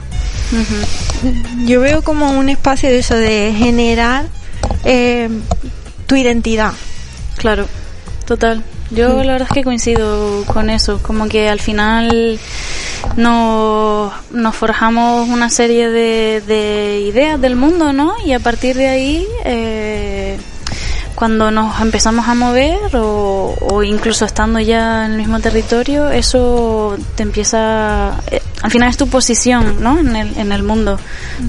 [1.65, 4.25] yo veo como un espacio de eso, de generar
[4.83, 5.29] eh,
[6.05, 6.73] tu identidad.
[7.37, 7.67] Claro,
[8.25, 8.63] total.
[8.89, 12.39] Yo la verdad es que coincido con eso, como que al final
[13.17, 18.13] nos, nos forjamos una serie de, de ideas del mundo, ¿no?
[18.25, 20.37] Y a partir de ahí eh,
[21.17, 27.23] cuando nos empezamos a mover o, incluso estando ya en el mismo territorio, eso te
[27.23, 29.97] empieza, eh, al final es tu posición, ¿no?
[29.97, 30.99] En el, en el mundo.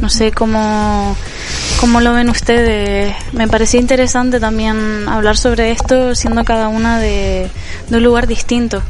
[0.01, 1.15] No sé cómo,
[1.83, 3.15] cómo lo ven ustedes.
[3.33, 7.51] Me parecía interesante también hablar sobre esto siendo cada una de,
[7.91, 8.83] de un lugar distinto.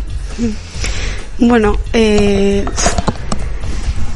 [1.39, 2.65] Bueno, eh,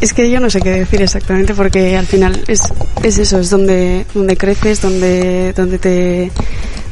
[0.03, 2.61] es que yo no sé qué decir exactamente porque al final es,
[3.05, 6.33] es eso, es donde, donde creces, donde, donde te,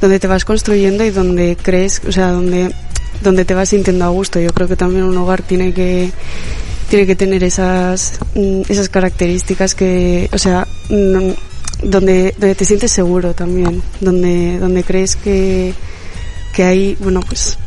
[0.01, 2.73] donde te vas construyendo y donde crees, o sea, donde,
[3.21, 4.39] donde te vas sintiendo a gusto.
[4.39, 6.13] Yo creo que también un hogar tiene que,
[6.89, 13.35] tiene que tener esas, mm, esas características que, o sea, donde, donde te sientes seguro
[13.35, 15.75] también, donde, donde crees que,
[16.55, 17.59] que ahí, bueno, pues,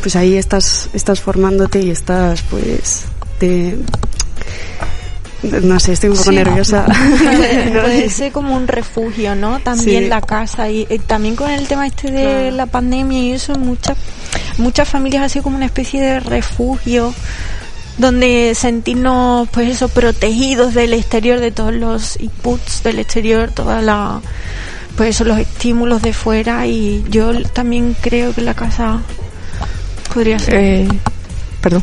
[0.00, 3.06] pues ahí estás, estás formándote y estás, pues,
[3.40, 3.76] de,
[5.42, 6.84] no sé, estoy un poco nerviosa.
[7.72, 9.60] Puede, ser como un refugio, ¿no?
[9.60, 13.96] También la casa y, también con el tema este de la pandemia y eso, muchas
[14.58, 17.14] muchas familias ha sido como una especie de refugio
[17.98, 24.20] donde sentirnos pues eso protegidos del exterior de todos los inputs del exterior toda la
[24.96, 29.00] pues eso los estímulos de fuera y yo también creo que la casa
[30.12, 30.54] podría ser.
[30.54, 30.88] Eh,
[31.60, 31.82] perdón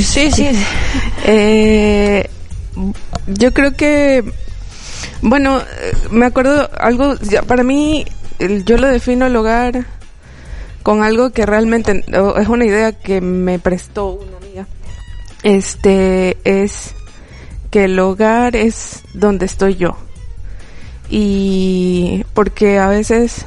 [0.00, 0.48] sí sí
[1.24, 2.28] eh,
[3.26, 4.24] yo creo que,
[5.20, 5.60] bueno,
[6.10, 7.14] me acuerdo algo,
[7.46, 8.06] para mí,
[8.38, 9.86] yo lo defino el hogar
[10.82, 14.66] con algo que realmente es una idea que me prestó una amiga.
[15.42, 16.94] Este es
[17.70, 19.96] que el hogar es donde estoy yo.
[21.10, 23.44] Y porque a veces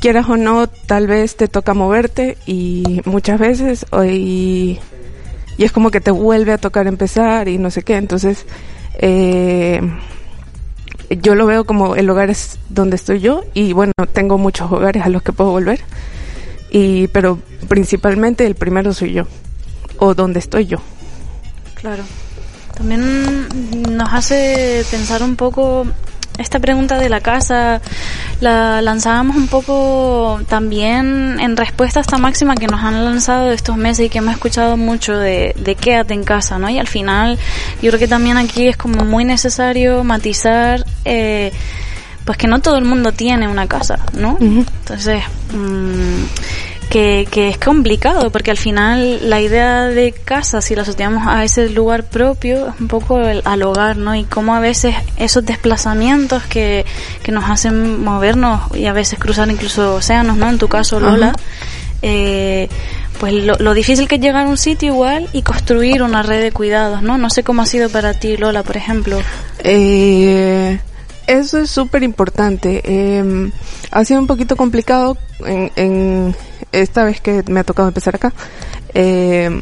[0.00, 4.78] quieras o no, tal vez te toca moverte y muchas veces y
[5.58, 7.96] y es como que te vuelve a tocar empezar y no sé qué.
[7.96, 8.46] Entonces,
[8.94, 9.80] eh,
[11.10, 15.04] yo lo veo como el hogar es donde estoy yo y bueno, tengo muchos hogares
[15.04, 15.80] a los que puedo volver.
[16.70, 17.38] Y, pero
[17.68, 19.26] principalmente el primero soy yo
[19.98, 20.78] o donde estoy yo.
[21.74, 22.04] Claro.
[22.76, 23.48] También
[23.96, 25.86] nos hace pensar un poco
[26.38, 27.80] esta pregunta de la casa
[28.40, 33.76] la lanzábamos un poco también en respuesta a esta máxima que nos han lanzado estos
[33.76, 36.68] meses y que hemos escuchado mucho de, de quédate en casa, ¿no?
[36.68, 37.38] Y al final
[37.82, 41.52] yo creo que también aquí es como muy necesario matizar eh,
[42.26, 44.36] pues que no todo el mundo tiene una casa, ¿no?
[44.40, 45.22] Entonces,
[45.54, 46.24] mmm,
[46.90, 51.44] que, que, es complicado porque al final la idea de casa si la asociamos a
[51.44, 55.44] ese lugar propio es un poco el, al hogar no y cómo a veces esos
[55.44, 56.84] desplazamientos que,
[57.22, 61.34] que nos hacen movernos y a veces cruzar incluso océanos no en tu caso Lola
[62.02, 62.68] eh,
[63.18, 66.42] pues lo, lo, difícil que es llegar a un sitio igual y construir una red
[66.42, 69.18] de cuidados no no sé cómo ha sido para ti Lola por ejemplo.
[69.58, 70.78] Eh
[71.26, 72.82] eso es súper importante.
[72.84, 73.50] Eh,
[73.90, 76.36] ha sido un poquito complicado en, en,
[76.72, 78.32] esta vez que me ha tocado empezar acá.
[78.94, 79.60] Eh,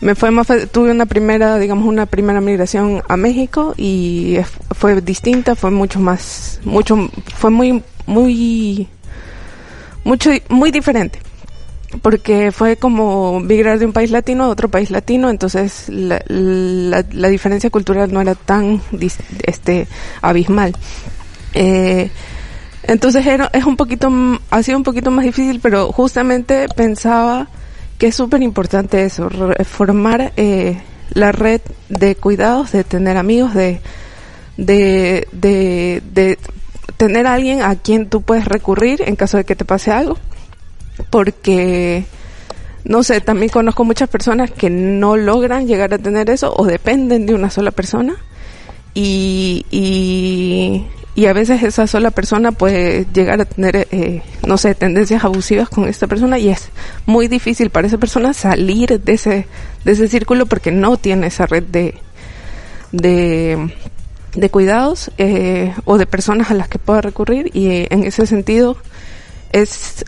[0.00, 4.38] me fue más, tuve una primera, digamos, una primera migración a México y
[4.70, 8.88] fue distinta, fue mucho más, mucho, fue muy, muy,
[10.04, 11.20] mucho, muy diferente.
[12.02, 17.04] Porque fue como migrar de un país latino a otro país latino, entonces la, la,
[17.10, 18.80] la diferencia cultural no era tan,
[19.42, 19.88] este,
[20.22, 20.74] abismal.
[21.52, 22.10] Eh,
[22.90, 24.10] entonces era, es un poquito,
[24.50, 27.46] ha sido un poquito más difícil, pero justamente pensaba
[27.98, 29.30] que es súper importante eso,
[29.64, 30.76] formar eh,
[31.12, 33.80] la red de cuidados, de tener amigos, de,
[34.56, 36.36] de, de, de
[36.96, 40.18] tener a alguien a quien tú puedes recurrir en caso de que te pase algo.
[41.10, 42.06] Porque,
[42.82, 47.24] no sé, también conozco muchas personas que no logran llegar a tener eso o dependen
[47.24, 48.16] de una sola persona.
[48.94, 54.74] Y, y, y a veces esa sola persona puede llegar a tener, eh, no sé,
[54.74, 56.68] tendencias abusivas con esta persona y es
[57.06, 59.46] muy difícil para esa persona salir de ese,
[59.84, 61.94] de ese círculo porque no tiene esa red de,
[62.92, 63.74] de,
[64.34, 68.26] de cuidados eh, o de personas a las que pueda recurrir y eh, en ese
[68.26, 68.76] sentido
[69.52, 70.04] es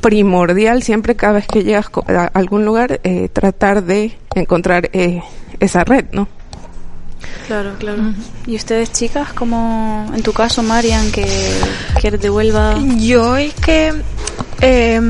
[0.00, 5.22] primordial siempre cada vez que llegas a algún lugar eh, tratar de encontrar eh,
[5.58, 6.28] esa red, ¿no?
[7.46, 8.12] Claro, claro.
[8.46, 11.26] ¿Y ustedes, chicas, como en tu caso, Marian, que
[12.00, 12.74] quieres devuelva?
[12.98, 13.92] Yo es que,
[14.60, 15.00] eh,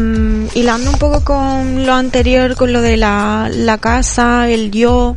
[0.55, 5.17] hilando un poco con lo anterior, con lo de la, la casa, el yo,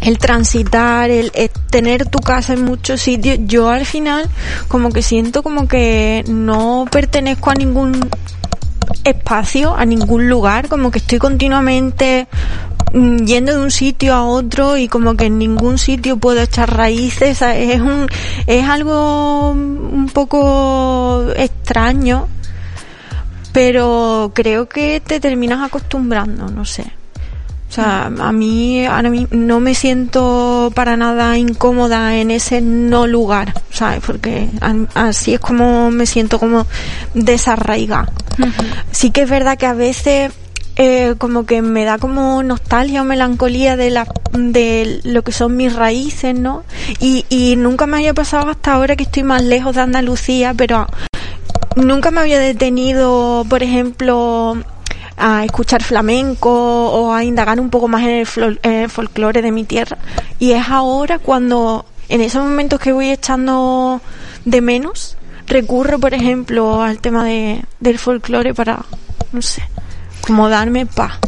[0.00, 4.28] el transitar, el, el, tener tu casa en muchos sitios, yo al final
[4.68, 8.08] como que siento como que no pertenezco a ningún
[9.04, 12.26] espacio, a ningún lugar, como que estoy continuamente
[12.94, 17.42] yendo de un sitio a otro y como que en ningún sitio puedo echar raíces,
[17.42, 18.06] es un,
[18.46, 22.28] es algo un poco extraño,
[23.52, 26.84] pero creo que te terminas acostumbrando, no sé.
[27.68, 33.08] O sea, a mí ahora mí no me siento para nada incómoda en ese no
[33.08, 34.00] lugar, ¿sabes?
[34.06, 34.48] Porque
[34.94, 36.68] así es como me siento como
[37.14, 38.12] desarraigada.
[38.92, 40.32] Sí que es verdad que a veces
[40.76, 45.56] eh, como que me da como nostalgia o melancolía de la de lo que son
[45.56, 46.64] mis raíces, ¿no?
[46.98, 50.86] Y, nunca me había pasado hasta ahora que estoy más lejos de Andalucía, pero
[51.76, 54.56] nunca me había detenido, por ejemplo,
[55.16, 59.52] a escuchar flamenco o a indagar un poco más en el, en el folclore de
[59.52, 59.98] mi tierra.
[60.40, 64.00] Y es ahora cuando, en esos momentos que voy echando
[64.44, 65.16] de menos,
[65.46, 68.84] recurro, por ejemplo, al tema de, del folclore para,
[69.32, 69.62] no sé,
[70.26, 71.18] como darme paz.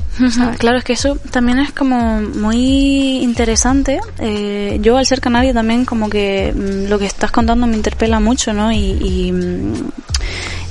[0.58, 4.00] Claro, es que eso también es como muy interesante.
[4.18, 8.18] Eh, yo al ser canario también como que mm, lo que estás contando me interpela
[8.18, 8.72] mucho, ¿no?
[8.72, 9.90] Y, y, mm,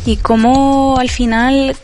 [0.08, 1.76] y cómo al final,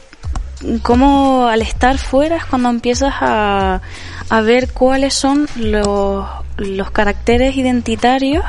[0.82, 3.82] cómo al estar fuera es cuando empiezas a,
[4.30, 6.26] a ver cuáles son los,
[6.58, 8.44] los caracteres identitarios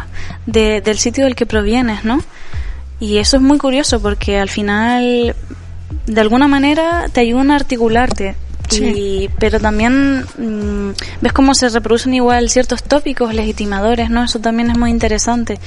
[0.47, 2.21] de, del sitio del que provienes, ¿no?
[2.99, 5.35] Y eso es muy curioso porque al final
[6.07, 8.35] de alguna manera te ayudan a articularte.
[8.69, 9.29] Sí.
[9.39, 14.25] pero también mmm, ves cómo se reproducen igual ciertos tópicos legitimadores, ¿no?
[14.25, 15.59] Eso también es muy interesante.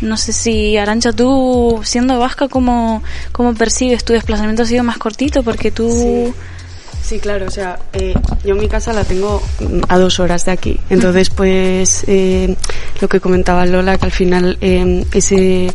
[0.00, 3.02] No sé si, Arancha, tú, siendo vasca, ¿cómo,
[3.32, 4.62] cómo percibes tu desplazamiento?
[4.62, 5.42] ¿Ha sido más cortito?
[5.42, 5.90] Porque tú...
[5.90, 6.34] Sí.
[7.02, 8.14] Sí, claro, o sea, eh,
[8.44, 9.40] yo mi casa la tengo
[9.88, 10.80] a dos horas de aquí.
[10.90, 12.56] Entonces, pues, eh,
[13.00, 15.72] lo que comentaba Lola, que al final eh, ese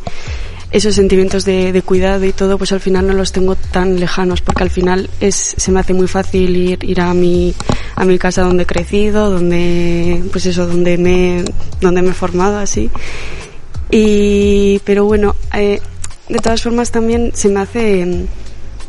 [0.72, 4.41] esos sentimientos de, de, cuidado y todo, pues al final no los tengo tan lejanos,
[4.41, 7.53] porque al final es, se me hace muy fácil ir, ir a mi,
[7.95, 11.43] a mi casa donde he crecido, donde, pues eso, donde me,
[11.82, 12.89] donde me he formado así.
[13.89, 15.82] Y, pero bueno, eh,
[16.30, 18.26] de todas formas también se me hace,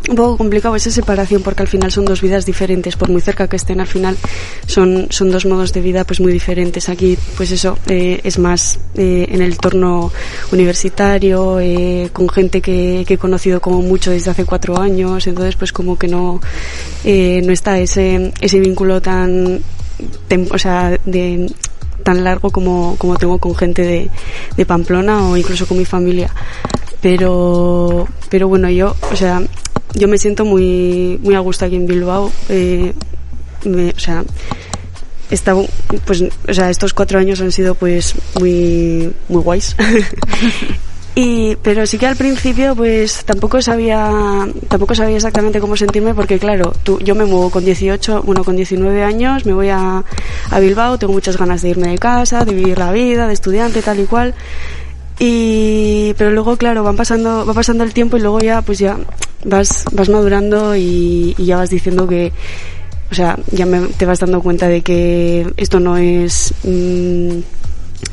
[0.08, 2.96] un poco complicado esa separación porque al final son dos vidas diferentes.
[2.96, 4.16] Por muy cerca que estén al final
[4.66, 6.88] son son dos modos de vida pues muy diferentes.
[6.88, 10.12] Aquí pues eso eh, es más eh, en el entorno
[10.50, 15.26] universitario eh, con gente que, que, he conocido como mucho desde hace cuatro años.
[15.26, 16.40] Entonces pues como que no
[17.04, 19.60] eh, no está ese ese vínculo tan
[20.50, 21.46] o sea de
[22.02, 24.10] tan largo como, como tengo con gente de,
[24.56, 26.30] de Pamplona o incluso con mi familia.
[27.00, 29.42] Pero pero bueno yo o sea
[29.94, 32.30] yo me siento muy, muy a gusto aquí en Bilbao.
[32.48, 32.92] Eh,
[33.64, 34.24] me, o sea,
[36.04, 39.74] pues, o sea, estos cuatro años han sido pues muy, muy guays.
[41.14, 44.10] y, pero sí que al principio pues tampoco sabía,
[44.68, 48.56] tampoco sabía exactamente cómo sentirme porque claro, tú, yo me muevo con 18, bueno, con
[48.56, 50.04] 19 años, me voy a,
[50.50, 53.80] a Bilbao, tengo muchas ganas de irme de casa, de vivir la vida, de estudiante,
[53.80, 54.34] tal y cual
[55.18, 58.98] Y, pero luego, claro, van pasando, va pasando el tiempo y luego ya, pues ya
[59.44, 62.32] vas, vas madurando y, ya vas diciendo que,
[63.10, 67.38] o sea, ya te vas dando cuenta de que esto no es, mm,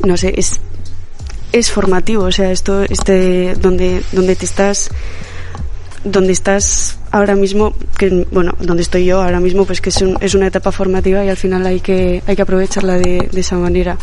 [0.05, 0.59] no sé, es,
[1.51, 4.89] es formativo, o sea, esto, este, donde, donde te estás,
[6.03, 10.35] donde estás ahora mismo, que bueno, donde estoy yo ahora mismo, pues que es, es
[10.35, 13.97] una etapa formativa y al final hay que, hay que aprovecharla de, de esa manera.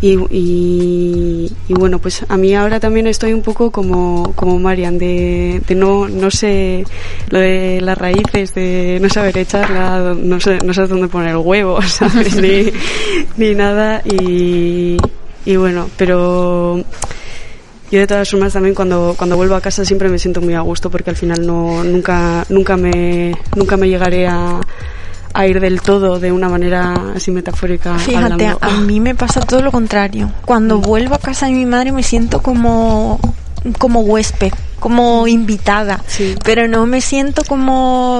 [0.00, 5.62] Y, y, bueno, pues a mí ahora también estoy un poco como, como Marian, de,
[5.66, 6.84] de no, no sé
[7.30, 11.38] lo de las raíces, de no saber echarla, no sé, no sé dónde poner el
[11.38, 12.36] huevo, ¿sabes?
[12.36, 12.70] ni,
[13.36, 14.96] ni nada y,
[15.46, 16.84] y bueno, pero
[17.94, 20.60] yo de todas formas también cuando, cuando vuelvo a casa siempre me siento muy a
[20.60, 24.60] gusto porque al final no, nunca, nunca me, nunca me llegaré a,
[25.32, 27.96] a ir del todo de una manera así metafórica.
[27.98, 30.32] Fíjate, a mí me pasa todo lo contrario.
[30.44, 30.82] Cuando mm.
[30.82, 33.20] vuelvo a casa de mi madre me siento como
[33.78, 36.02] como huésped, como invitada,
[36.44, 38.18] pero no me siento como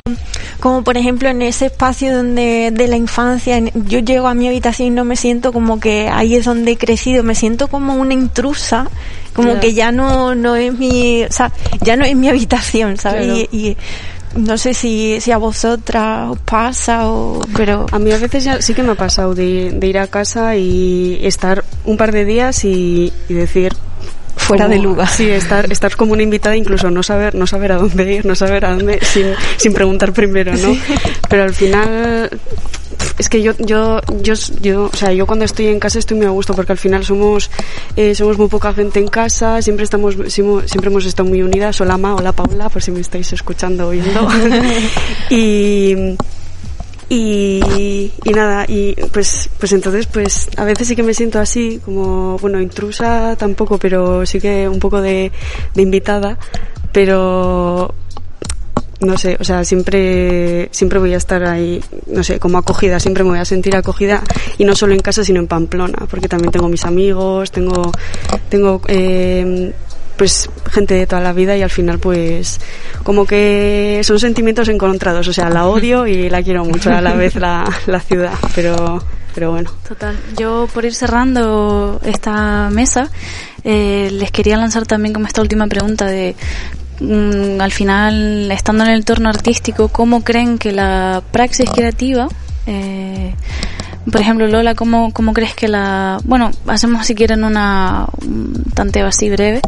[0.59, 4.89] como por ejemplo en ese espacio donde de la infancia yo llego a mi habitación
[4.89, 8.15] y no me siento como que ahí es donde he crecido, me siento como una
[8.15, 8.89] intrusa,
[9.35, 13.49] como que ya no no es mi, o sea, ya no es mi habitación, ¿sabes?
[13.53, 13.77] Y,
[14.37, 18.61] no sé si, si a vosotras os pasa o pero a mí a veces ya
[18.61, 22.25] sí que me ha pasado de, de ir a casa y estar un par de
[22.25, 23.77] días y, y decir
[24.45, 25.09] fuera de lugar.
[25.09, 28.35] Sí, estar, estar como una invitada, incluso no saber, no saber a dónde ir, no
[28.35, 30.77] saber a dónde, sin, sin preguntar primero, ¿no?
[31.29, 32.31] Pero al final,
[33.19, 36.27] es que yo, yo, yo, yo, o sea, yo cuando estoy en casa estoy muy
[36.27, 37.51] a gusto porque al final somos,
[37.97, 41.81] eh, somos muy poca gente en casa, siempre estamos, siempre hemos estado muy unidas.
[41.81, 44.29] Hola Ma, hola Paula, por si me estáis escuchando, oyendo.
[45.31, 46.17] y,
[47.15, 51.81] y, y, nada, y pues, pues entonces, pues a veces sí que me siento así,
[51.85, 55.31] como, bueno, intrusa tampoco, pero sí que un poco de,
[55.77, 56.39] invitada,
[56.93, 57.95] pero
[59.01, 63.23] no sé, o sea, siempre, siempre voy a estar ahí, no sé, como acogida, siempre
[63.23, 64.23] me voy a sentir acogida
[64.59, 67.93] y no solo en casa, sino en Pamplona, porque también tengo mis amigos, tengo,
[68.49, 69.73] tengo, eh,
[70.17, 72.61] pues gente de toda la vida y al final pues
[73.03, 77.13] como que son sentimientos encontrados, o sea, la odio y la quiero mucho a la
[77.15, 79.03] vez la, la ciudad, pero,
[79.35, 79.71] pero bueno.
[79.87, 83.11] Total, yo por ir cerrando esta mesa,
[83.65, 86.37] eh, les quería lanzar también como esta última pregunta de
[87.01, 92.29] mm, al final, estando en el entorno artístico, ¿cómo creen que la praxis creativa
[92.67, 93.35] eh,
[94.11, 96.19] por ejemplo, Lola, ¿cómo, ¿cómo crees que la...
[96.25, 99.61] Bueno, hacemos si quieren una un tanteo así breve.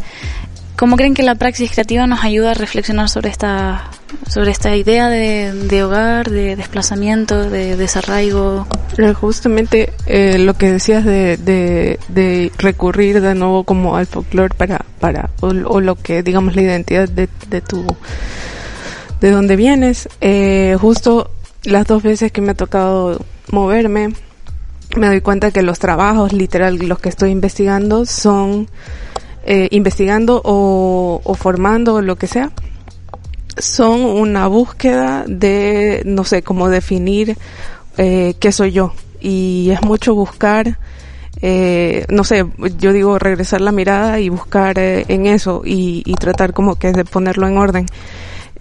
[0.77, 3.89] ¿Cómo creen que la praxis creativa nos ayuda a reflexionar sobre esta,
[4.27, 8.67] sobre esta idea de, de hogar, de desplazamiento, de desarraigo?
[8.99, 14.53] Eh, justamente eh, lo que decías de, de, de, recurrir de nuevo como al folclore
[14.53, 17.83] para, para o, lo que digamos la identidad de, de tu
[19.19, 20.07] de dónde vienes.
[20.21, 21.31] Eh, justo
[21.63, 23.19] las dos veces que me ha tocado
[23.51, 24.13] moverme,
[24.97, 28.67] me doy cuenta que los trabajos, literal, los que estoy investigando, son
[29.45, 32.51] eh, investigando o, o formando o lo que sea,
[33.57, 37.37] son una búsqueda de, no sé, cómo definir
[37.97, 38.93] eh, qué soy yo.
[39.19, 40.77] Y es mucho buscar,
[41.41, 42.45] eh, no sé,
[42.77, 46.91] yo digo regresar la mirada y buscar eh, en eso y, y, tratar como que
[46.91, 47.85] de ponerlo en orden.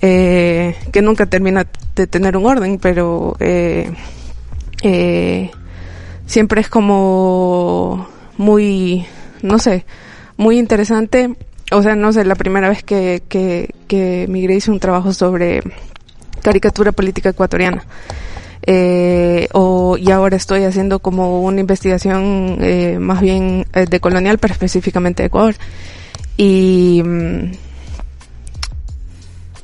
[0.03, 3.91] Eh, que nunca termina de tener un orden, pero eh,
[4.83, 5.51] eh,
[6.27, 9.07] siempre es como muy,
[9.43, 9.85] no sé,
[10.37, 11.35] muy interesante.
[11.73, 15.63] O sea, no sé, la primera vez que, que, que hice un trabajo sobre
[16.43, 17.85] caricatura política ecuatoriana.
[18.69, 19.49] Eh,
[19.99, 25.23] y ahora estoy haciendo como una investigación eh, más bien eh, de colonial, pero específicamente
[25.23, 25.55] de Ecuador.
[26.37, 27.53] Y, mm,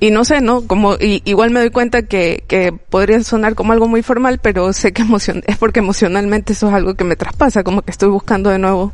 [0.03, 0.67] y no sé, ¿no?
[0.67, 4.73] Como, y, igual me doy cuenta que, que podría sonar como algo muy formal, pero
[4.73, 8.09] sé que emocion es porque emocionalmente eso es algo que me traspasa, como que estoy
[8.09, 8.93] buscando de nuevo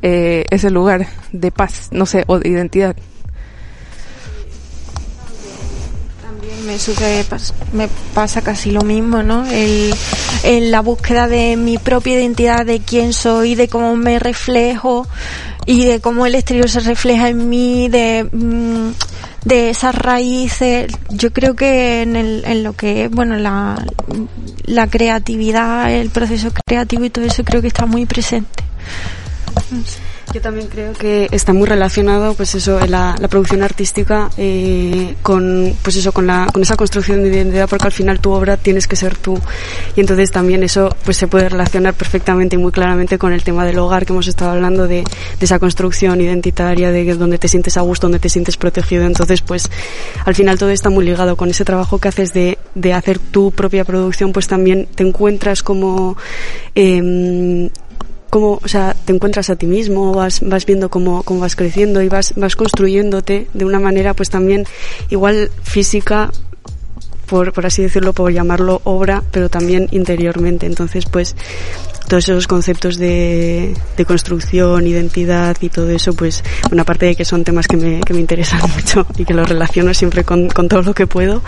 [0.00, 2.94] eh, ese lugar de paz, no sé, o de identidad.
[6.22, 7.24] También me sucede,
[7.72, 9.44] me pasa casi lo mismo, ¿no?
[9.50, 9.92] El,
[10.44, 15.04] en la búsqueda de mi propia identidad, de quién soy, de cómo me reflejo
[15.66, 18.28] y de cómo el exterior se refleja en mí, de...
[18.30, 18.92] Mm,
[19.44, 23.84] de esas raíces, yo creo que en, el, en lo que es, bueno, la,
[24.64, 28.64] la creatividad, el proceso creativo y todo eso creo que está muy presente.
[30.34, 35.76] Yo también creo que está muy relacionado, pues eso, la, la producción artística eh, con,
[35.80, 38.88] pues eso, con la, con esa construcción de identidad, porque al final tu obra tienes
[38.88, 39.38] que ser tú.
[39.94, 43.64] Y entonces también eso, pues se puede relacionar perfectamente y muy claramente con el tema
[43.64, 45.04] del hogar que hemos estado hablando de,
[45.38, 49.04] esa construcción identitaria, de donde te sientes a gusto, donde te sientes protegido.
[49.04, 49.70] Entonces, pues,
[50.24, 53.52] al final todo está muy ligado con ese trabajo que haces de, de hacer tu
[53.52, 56.16] propia producción, pues también te encuentras como
[56.74, 57.70] eh,
[58.34, 62.02] cómo, o sea, te encuentras a ti mismo, vas, vas viendo cómo, cómo vas creciendo
[62.02, 64.64] y vas, vas construyéndote de una manera pues también
[65.08, 66.32] igual física,
[67.26, 70.66] por, por así decirlo, por llamarlo obra, pero también interiormente.
[70.66, 71.36] Entonces, pues,
[72.08, 77.24] todos esos conceptos de, de construcción, identidad y todo eso, pues, una parte de que
[77.24, 80.68] son temas que me, que me interesan mucho y que los relaciono siempre con, con
[80.68, 81.40] todo lo que puedo,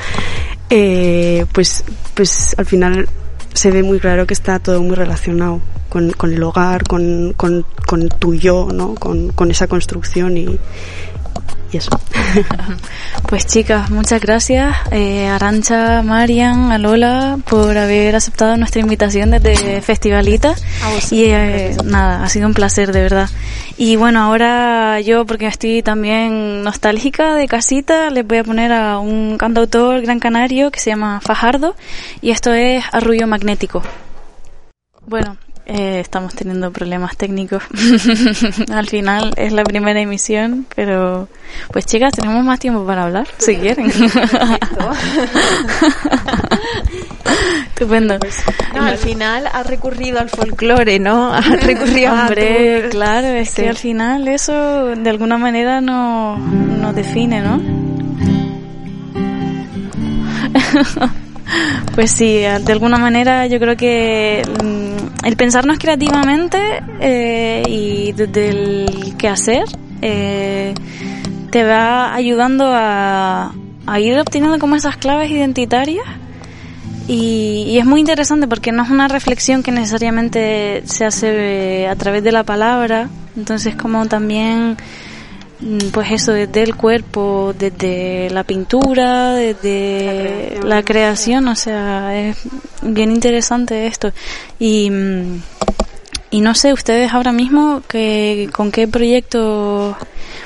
[0.70, 1.82] eh, pues,
[2.14, 3.09] pues al final
[3.57, 7.64] se ve muy claro que está todo muy relacionado con, con el hogar, con, con,
[7.86, 8.94] con, tu yo, ¿no?
[8.94, 10.59] Con, con esa construcción y,
[13.28, 20.54] Pues chicas, muchas gracias eh, Arancha, Marian, Alola por haber aceptado nuestra invitación desde Festivalita.
[21.10, 23.28] Y eh, nada, ha sido un placer de verdad.
[23.76, 28.98] Y bueno, ahora yo, porque estoy también nostálgica de casita, les voy a poner a
[28.98, 31.74] un cantautor gran canario que se llama Fajardo
[32.20, 33.82] y esto es Arrullo Magnético.
[35.06, 35.36] Bueno,
[35.66, 37.62] eh, estamos teniendo problemas técnicos.
[38.72, 41.28] Al final es la primera emisión, pero
[41.72, 43.90] pues chicas, tenemos más tiempo para hablar, si quieren.
[47.68, 48.18] Estupendo.
[48.74, 51.34] al final ha recurrido al folclore, ¿no?
[51.34, 57.42] Ha recurrido Hombre, claro, es que al final eso de alguna manera nos, nos define,
[57.42, 57.60] ¿no?
[61.94, 66.59] Pues sí, de alguna manera yo creo que mm, el pensarnos creativamente
[67.01, 69.64] eh, y desde el quehacer
[70.03, 70.74] eh,
[71.51, 73.53] te va ayudando a,
[73.99, 76.05] ir obteniendo como esas claves identitarias.
[77.09, 81.94] Y, y, es muy interesante porque no es una reflexión que necesariamente se hace a
[81.94, 84.76] través de la palabra, entonces como también
[85.92, 92.36] pues eso, desde el cuerpo, desde la pintura, desde la creación, o sea, es
[92.82, 94.12] bien interesante esto.
[94.59, 95.42] Y, mm,
[96.30, 99.96] y no sé, ustedes ahora mismo, que, ¿con qué proyecto?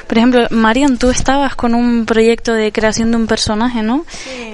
[0.07, 4.05] Por ejemplo, Marian, tú estabas con un proyecto de creación de un personaje, ¿no?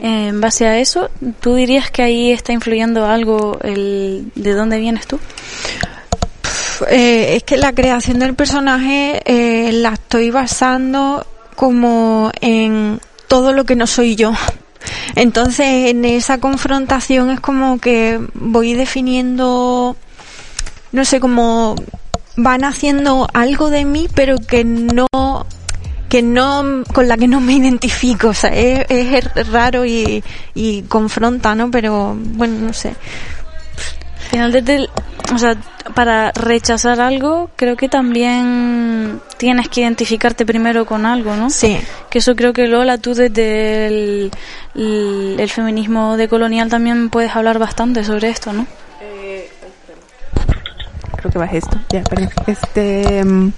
[0.03, 5.07] en base a eso, ¿tú dirías que ahí está influyendo algo el de dónde vienes
[5.07, 5.19] tú?
[6.89, 13.65] Eh, es que la creación del personaje eh, la estoy basando como en todo lo
[13.65, 14.33] que no soy yo.
[15.15, 19.97] Entonces, en esa confrontación es como que voy definiendo,
[20.93, 21.77] no sé, como
[22.37, 25.07] van haciendo algo de mí, pero que no
[26.09, 28.29] que no con la que no me identifico.
[28.29, 30.23] O sea es, es raro y,
[30.55, 32.95] y confronta no pero bueno no sé
[34.27, 34.91] al final desde el,
[35.33, 35.57] o sea,
[35.95, 41.49] para rechazar algo, creo que también tienes que identificarte primero con algo, ¿no?
[41.49, 41.79] Sí.
[42.11, 44.31] Que eso creo que Lola, tú desde el,
[44.75, 48.67] el, feminismo decolonial también puedes hablar bastante sobre esto, ¿no?
[49.01, 49.49] Eh,
[51.17, 51.79] creo que va esto.
[51.91, 52.31] Ya, perdón.
[52.49, 53.53] Este, mm,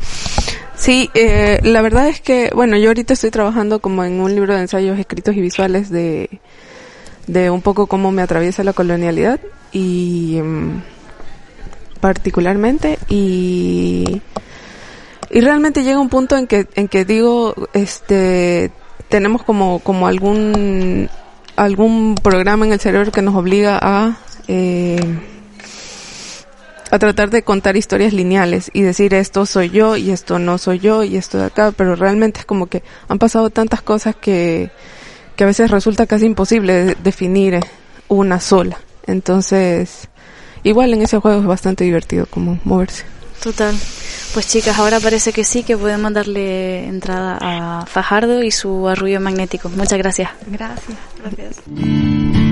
[0.76, 4.54] sí, eh, la verdad es que, bueno, yo ahorita estoy trabajando como en un libro
[4.54, 6.40] de ensayos escritos y visuales de,
[7.26, 9.40] de un poco cómo me atraviesa la colonialidad
[9.72, 10.82] y mm,
[12.00, 14.22] particularmente y
[15.30, 18.70] y realmente llega un punto en que en que digo este
[19.08, 21.08] tenemos como como algún
[21.56, 24.98] algún programa en el cerebro que nos obliga a eh,
[26.90, 30.78] a tratar de contar historias lineales y decir esto soy yo y esto no soy
[30.78, 34.70] yo y esto de acá, pero realmente es como que han pasado tantas cosas que,
[35.36, 37.60] que a veces resulta casi imposible definir
[38.08, 38.78] una sola.
[39.08, 40.08] Entonces,
[40.62, 43.04] igual en ese juego es bastante divertido como moverse.
[43.42, 43.74] Total.
[44.34, 49.20] Pues chicas, ahora parece que sí, que podemos darle entrada a Fajardo y su arrullo
[49.20, 49.68] magnético.
[49.70, 50.30] Muchas gracias.
[50.46, 50.98] Gracias.
[51.22, 52.47] Gracias.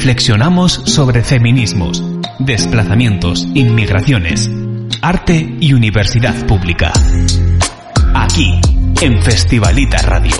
[0.00, 2.02] Reflexionamos sobre feminismos,
[2.38, 4.50] desplazamientos, inmigraciones,
[5.02, 6.90] arte y universidad pública.
[8.14, 8.58] Aquí,
[9.02, 10.36] en Festivalita Radio.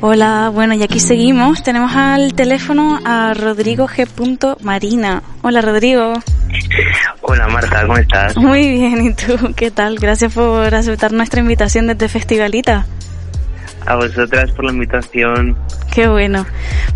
[0.00, 1.62] Hola, bueno, y aquí seguimos.
[1.62, 4.56] Tenemos al teléfono a Rodrigo G.
[4.62, 5.22] Marina.
[5.42, 6.14] Hola, Rodrigo.
[7.32, 8.36] Hola Marta, ¿cómo estás?
[8.36, 9.54] Muy bien, ¿y tú?
[9.56, 9.98] ¿Qué tal?
[9.98, 12.84] Gracias por aceptar nuestra invitación desde Festivalita.
[13.86, 15.56] A vosotras por la invitación.
[15.90, 16.44] Qué bueno.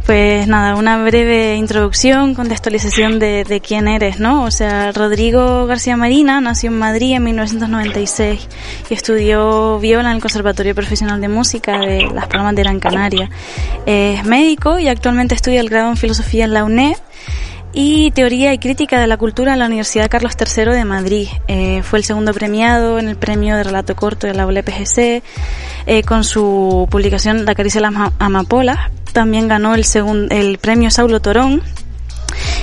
[0.04, 4.44] Pues nada, una breve introducción, contextualización de, de quién eres, ¿no?
[4.44, 8.48] O sea, Rodrigo García Marina nació en Madrid en 1996
[8.90, 13.30] y estudió viola en el Conservatorio Profesional de Música de Las Palmas de Gran Canaria.
[13.86, 16.96] Es médico y actualmente estudia el grado en Filosofía en la UNED
[17.78, 21.28] y Teoría y Crítica de la Cultura en la Universidad Carlos III de Madrid.
[21.46, 25.22] Eh, fue el segundo premiado en el premio de relato corto de la ULPGC
[25.84, 28.78] eh, con su publicación La caricia de las amapolas.
[29.12, 29.84] También ganó el,
[30.30, 31.62] el premio Saulo Torón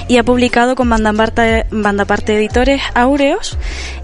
[0.07, 3.55] y ha publicado con Banda Parte, Banda Parte Editores Aureos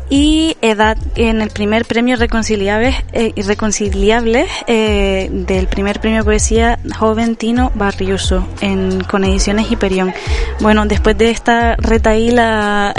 [0.09, 6.79] y Edad en el primer premio Reconciliables, eh, Irreconciliables eh, del primer premio de poesía
[6.97, 10.13] Joven Tino Barriuso en, con ediciones Hiperión.
[10.59, 12.93] Bueno, después de esta retaíla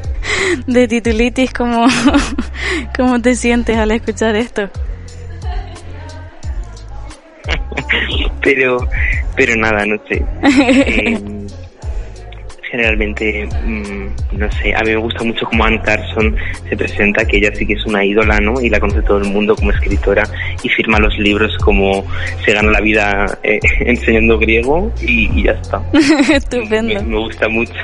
[0.66, 1.86] de titulitis, ¿cómo,
[2.96, 4.68] ¿cómo te sientes al escuchar esto?
[8.42, 8.88] pero,
[9.36, 10.24] pero nada, no sé.
[10.42, 11.39] Eh,
[12.70, 16.36] generalmente, mm, no sé, a mí me gusta mucho cómo Anne Carson
[16.68, 18.60] se presenta, que ella sí que es una ídola, ¿no?
[18.60, 20.22] Y la conoce todo el mundo como escritora
[20.62, 22.04] y firma los libros como
[22.44, 25.82] se gana la vida eh, enseñando griego y, ya está.
[26.32, 27.02] Estupendo.
[27.02, 27.72] Me, gusta mucho.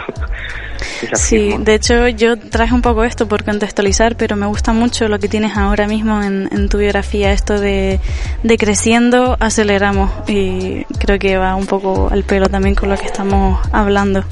[1.14, 5.18] Sí, de hecho yo traje un poco esto por contextualizar, pero me gusta mucho lo
[5.18, 7.98] que tienes ahora mismo en, en tu biografía, esto de,
[8.42, 13.06] de creciendo, aceleramos y creo que va un poco al pelo también con lo que
[13.06, 14.22] estamos hablando.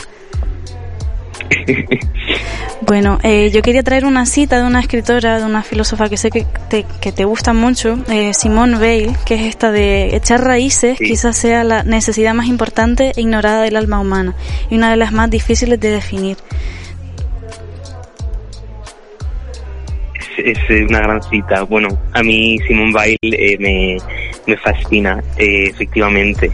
[2.87, 6.31] Bueno, eh, yo quería traer una cita de una escritora, de una filósofa que sé
[6.31, 10.99] que te, que te gusta mucho, eh, Simone Weil, que es esta de echar raíces,
[10.99, 14.35] quizás sea la necesidad más importante e ignorada del alma humana
[14.69, 16.37] y una de las más difíciles de definir.
[20.37, 20.59] Es,
[20.91, 21.63] una gran cita.
[21.63, 23.97] Bueno, a mí Simone Weil eh, me,
[24.47, 26.51] me fascina, efectivamente.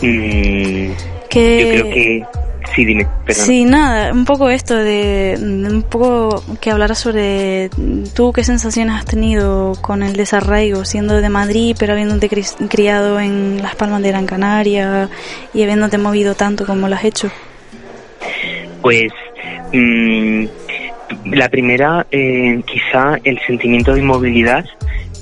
[0.00, 0.92] Mm,
[1.28, 1.60] que...
[1.60, 2.41] Yo creo que
[2.74, 7.68] Sí, dime, Sí, nada, un poco esto de, un poco que hablara sobre
[8.14, 12.30] tú qué sensaciones has tenido con el desarraigo, siendo de Madrid, pero habiéndote
[12.68, 15.10] criado en Las Palmas de Gran Canaria
[15.52, 17.30] y habiéndote movido tanto como lo has hecho.
[18.80, 19.12] Pues
[19.72, 20.44] mm,
[21.26, 24.64] la primera, eh, quizá el sentimiento de inmovilidad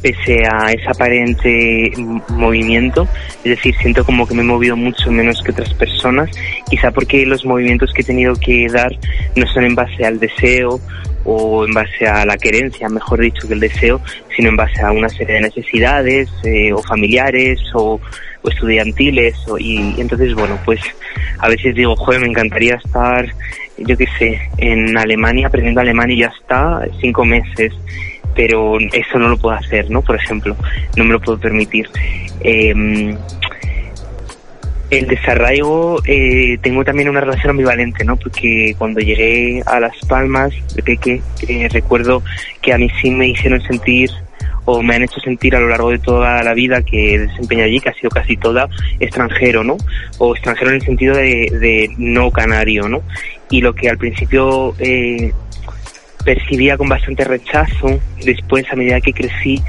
[0.02, 1.92] pese a ese aparente
[2.28, 3.06] movimiento,
[3.44, 6.30] es decir, siento como que me he movido mucho menos que otras personas,
[6.68, 8.90] quizá porque los movimientos que he tenido que dar
[9.36, 10.80] no son en base al deseo
[11.24, 14.00] o en base a la querencia, mejor dicho, que el deseo,
[14.34, 18.00] sino en base a una serie de necesidades eh, o familiares o,
[18.42, 20.80] estudiantiles y, entonces bueno pues
[21.40, 23.26] a veces digo joder me encantaría estar
[23.76, 27.74] yo qué sé en Alemania aprendiendo alemán y ya está cinco meses
[28.40, 30.00] pero eso no lo puedo hacer, ¿no?
[30.00, 30.56] Por ejemplo,
[30.96, 31.90] no me lo puedo permitir.
[32.40, 33.14] Eh,
[34.88, 38.16] el desarraigo, eh, tengo también una relación ambivalente, ¿no?
[38.16, 42.22] Porque cuando llegué a Las Palmas de Peque, eh, recuerdo
[42.62, 44.08] que a mí sí me hicieron sentir
[44.64, 47.78] o me han hecho sentir a lo largo de toda la vida que desempeño allí,
[47.78, 48.70] que ha sido casi toda
[49.00, 49.76] extranjero, ¿no?
[50.16, 53.02] O extranjero en el sentido de, de no canario, ¿no?
[53.50, 55.30] Y lo que al principio eh,
[56.24, 58.00] percibía con bastante rechazo.
[58.24, 59.62] Después, a medida que crecí,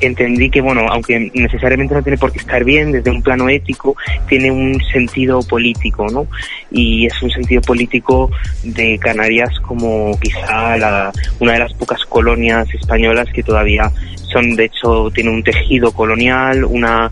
[0.00, 3.96] entendí que, bueno, aunque necesariamente no tiene por qué estar bien desde un plano ético,
[4.28, 6.26] tiene un sentido político, ¿no?
[6.70, 8.30] Y es un sentido político
[8.62, 13.90] de Canarias como quizá la, una de las pocas colonias españolas que todavía
[14.32, 17.10] son, de hecho, tiene un tejido colonial, una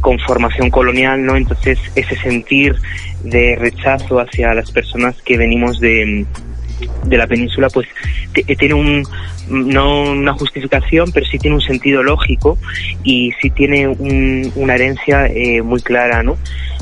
[0.00, 1.36] conformación colonial, ¿no?
[1.36, 2.76] Entonces, ese sentir
[3.24, 6.24] de rechazo hacia las personas que venimos de
[7.04, 7.88] de la península pues
[8.34, 9.02] eh, tiene un
[9.48, 12.58] no una justificación pero sí tiene un sentido lógico
[13.02, 16.36] y sí tiene una herencia eh, muy clara no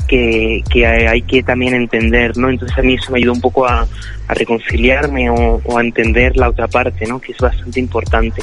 [0.07, 3.67] que, que, hay que también entender no entonces a mí eso me ayudó un poco
[3.67, 3.87] a,
[4.27, 8.41] a reconciliarme o, o, a entender la otra parte no que es bastante importante.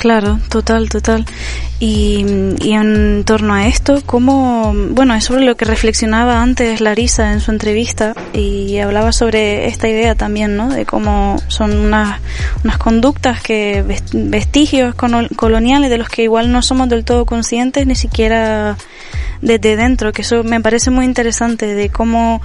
[0.00, 1.24] Claro, total, total.
[1.80, 2.24] Y,
[2.72, 7.50] en torno a esto, como, bueno, es sobre lo que reflexionaba antes Larisa en su
[7.50, 10.68] entrevista y hablaba sobre esta idea también, ¿no?
[10.68, 12.20] De cómo son unas,
[12.62, 17.96] unas conductas que, vestigios coloniales de los que igual no somos del todo conscientes ni
[17.96, 18.76] siquiera
[19.42, 22.40] desde dentro, que eso me parece muy interesante de cómo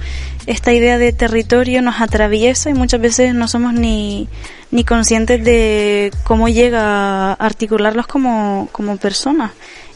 [0.46, 4.28] esta idea de territorio nos atraviesa y muchas veces no somos ni,
[4.70, 9.19] ni conscientes de cómo llega a articularlos como, como personas.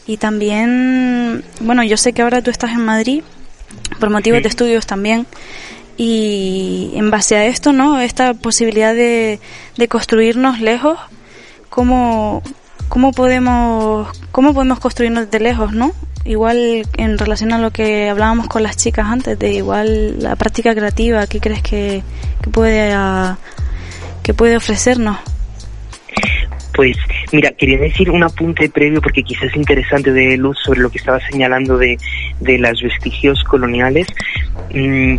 [0.07, 3.23] Y también, bueno, yo sé que ahora tú estás en Madrid
[3.99, 5.25] por motivos de estudios también
[5.97, 7.99] y en base a esto, ¿no?
[7.99, 9.39] Esta posibilidad de,
[9.77, 10.99] de construirnos lejos,
[11.69, 12.43] ¿cómo,
[12.89, 15.93] cómo podemos, cómo podemos construirnos de lejos, ¿no?
[16.25, 20.73] igual en relación a lo que hablábamos con las chicas antes, de igual la práctica
[20.73, 22.03] creativa, ¿qué crees que,
[22.51, 22.93] puede,
[24.23, 25.17] que puede ofrecernos?
[26.75, 26.97] Pues
[27.31, 30.97] mira, quería decir un apunte previo porque quizás es interesante de luz sobre lo que
[30.97, 31.97] estaba señalando de,
[32.41, 34.07] de los vestigios coloniales.
[34.73, 35.17] Mm,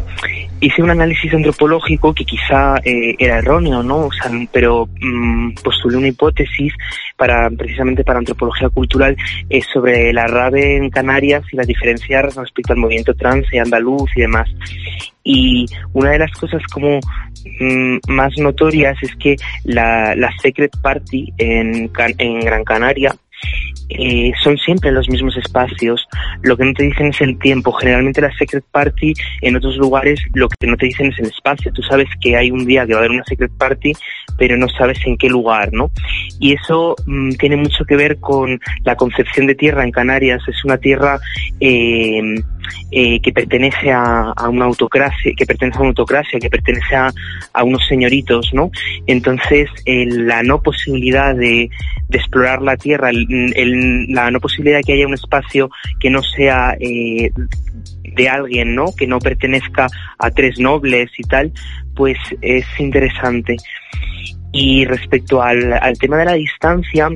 [0.61, 4.07] hice un análisis antropológico que quizá eh, era erróneo, ¿no?
[4.07, 6.73] O sea, pero mm, postulé una hipótesis
[7.17, 9.17] para precisamente para antropología cultural
[9.49, 14.11] eh, sobre la rave en Canarias y las diferencias respecto al movimiento trans y andaluz
[14.17, 14.49] y demás.
[15.25, 17.01] Y una de las cosas como
[17.61, 23.15] mm, más notorias es que la, la Secret Party en, en Gran Canaria
[23.89, 26.07] eh, son siempre los mismos espacios.
[26.43, 27.73] Lo que no te dicen es el tiempo.
[27.73, 31.73] Generalmente la Secret Party en otros lugares lo que no te dicen es el espacio.
[31.73, 33.93] Tú sabes que hay un día que va a haber una Secret Party,
[34.37, 35.91] pero no sabes en qué lugar, ¿no?
[36.41, 40.43] Y eso mm, tiene mucho que ver con la concepción de tierra en Canarias.
[40.49, 41.19] Es una tierra
[41.61, 42.21] eh,
[42.91, 47.13] eh, que pertenece a, una autocracia, que pertenece a una autocracia, que pertenece a,
[47.65, 48.71] unos señoritos, ¿no?
[49.07, 51.69] Entonces, la no posibilidad de,
[52.11, 55.69] explorar la tierra, la no posibilidad de que haya un espacio
[56.01, 57.31] que no sea eh,
[58.15, 58.87] de alguien, ¿no?
[58.97, 59.89] Que no pertenezca
[60.19, 61.53] a tres nobles y tal,
[61.95, 63.57] pues es interesante.
[64.53, 67.11] Y respecto al, al tema de la distancia,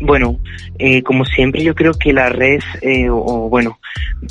[0.00, 0.38] bueno,
[0.78, 3.78] eh, como siempre yo creo que la red, eh, o, bueno,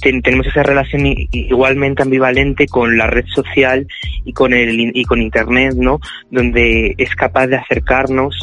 [0.01, 3.87] tenemos esa relación igualmente ambivalente con la red social
[4.23, 5.99] y con el y con internet, ¿no?
[6.29, 8.35] Donde es capaz de acercarnos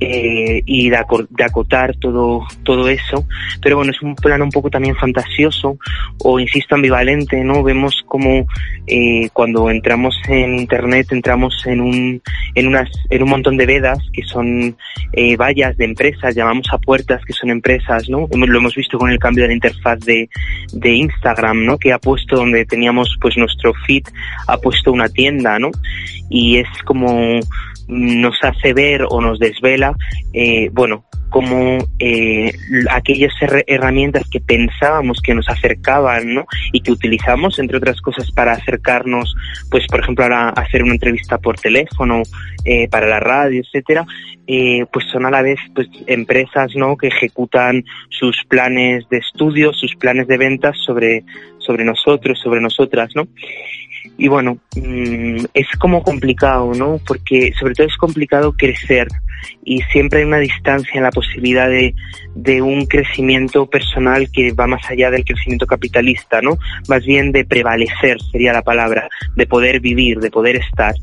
[0.00, 0.96] eh, y de,
[1.44, 3.26] acotar todo todo eso.
[3.62, 5.78] Pero bueno, es un plano un poco también fantasioso
[6.22, 7.62] o insisto ambivalente, ¿no?
[7.62, 8.46] Vemos como
[9.32, 12.22] cuando entramos en internet entramos en un
[12.54, 14.76] en unas en un montón de vedas que son
[15.38, 18.28] vallas de empresas, llamamos a puertas que son empresas, ¿no?
[18.30, 20.28] Lo hemos visto con el cambio de la interfaz de,
[20.72, 21.78] de Instagram, ¿no?
[21.78, 24.04] Que ha puesto donde teníamos pues nuestro feed,
[24.46, 25.70] ha puesto una tienda, ¿no?
[26.28, 27.40] Y es como
[27.86, 29.94] nos hace ver o nos desvela,
[30.32, 31.04] eh, bueno,
[31.34, 32.52] como eh,
[32.92, 33.32] aquellas
[33.66, 36.46] herramientas que pensábamos que nos acercaban ¿no?
[36.72, 39.34] y que utilizamos, entre otras cosas, para acercarnos,
[39.68, 42.22] pues por ejemplo, ahora hacer una entrevista por teléfono,
[42.64, 44.06] eh, para la radio, etcétera,
[44.46, 46.96] eh, pues son a la vez pues empresas ¿no?
[46.96, 51.24] que ejecutan sus planes de estudio, sus planes de ventas sobre,
[51.58, 53.26] sobre nosotros, sobre nosotras, ¿no?
[54.16, 57.00] Y bueno, mm, es como complicado, ¿no?
[57.04, 59.08] Porque sobre todo es complicado crecer
[59.64, 61.94] y siempre hay una distancia en la posibilidad de,
[62.34, 66.58] de un crecimiento personal que va más allá del crecimiento capitalista, ¿no?
[66.88, 70.94] Más bien de prevalecer sería la palabra, de poder vivir, de poder estar.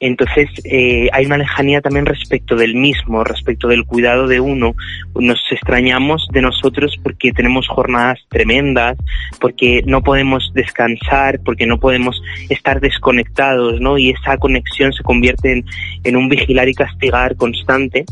[0.00, 4.74] Entonces eh, hay una lejanía también respecto del mismo, respecto del cuidado de uno.
[5.14, 8.98] Nos extrañamos de nosotros porque tenemos jornadas tremendas,
[9.40, 13.96] porque no podemos descansar, porque no podemos estar desconectados, ¿no?
[13.98, 15.64] Y esa conexión se convierte
[16.04, 18.04] en, un vigilar y castigar constante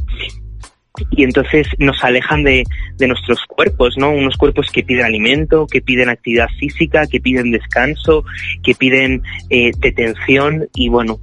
[1.10, 2.62] y entonces nos alejan de,
[2.98, 4.10] de, nuestros cuerpos, ¿no?
[4.10, 8.24] Unos cuerpos que piden alimento, que piden actividad física, que piden descanso,
[8.62, 11.18] que piden eh, detención y bueno,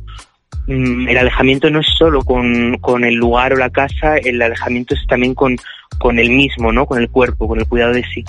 [0.68, 5.02] el alejamiento no es solo con, con, el lugar o la casa, el alejamiento es
[5.08, 5.56] también con,
[5.98, 6.86] con el mismo, ¿no?
[6.86, 8.24] Con el cuerpo, con el cuidado de sí.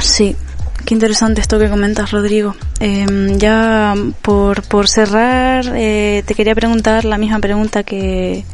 [0.00, 0.36] Sí,
[0.84, 2.54] qué interesante esto que comentas, Rodrigo.
[2.80, 8.44] Em, ya por, por cerrar, eh, te quería preguntar la misma pregunta que,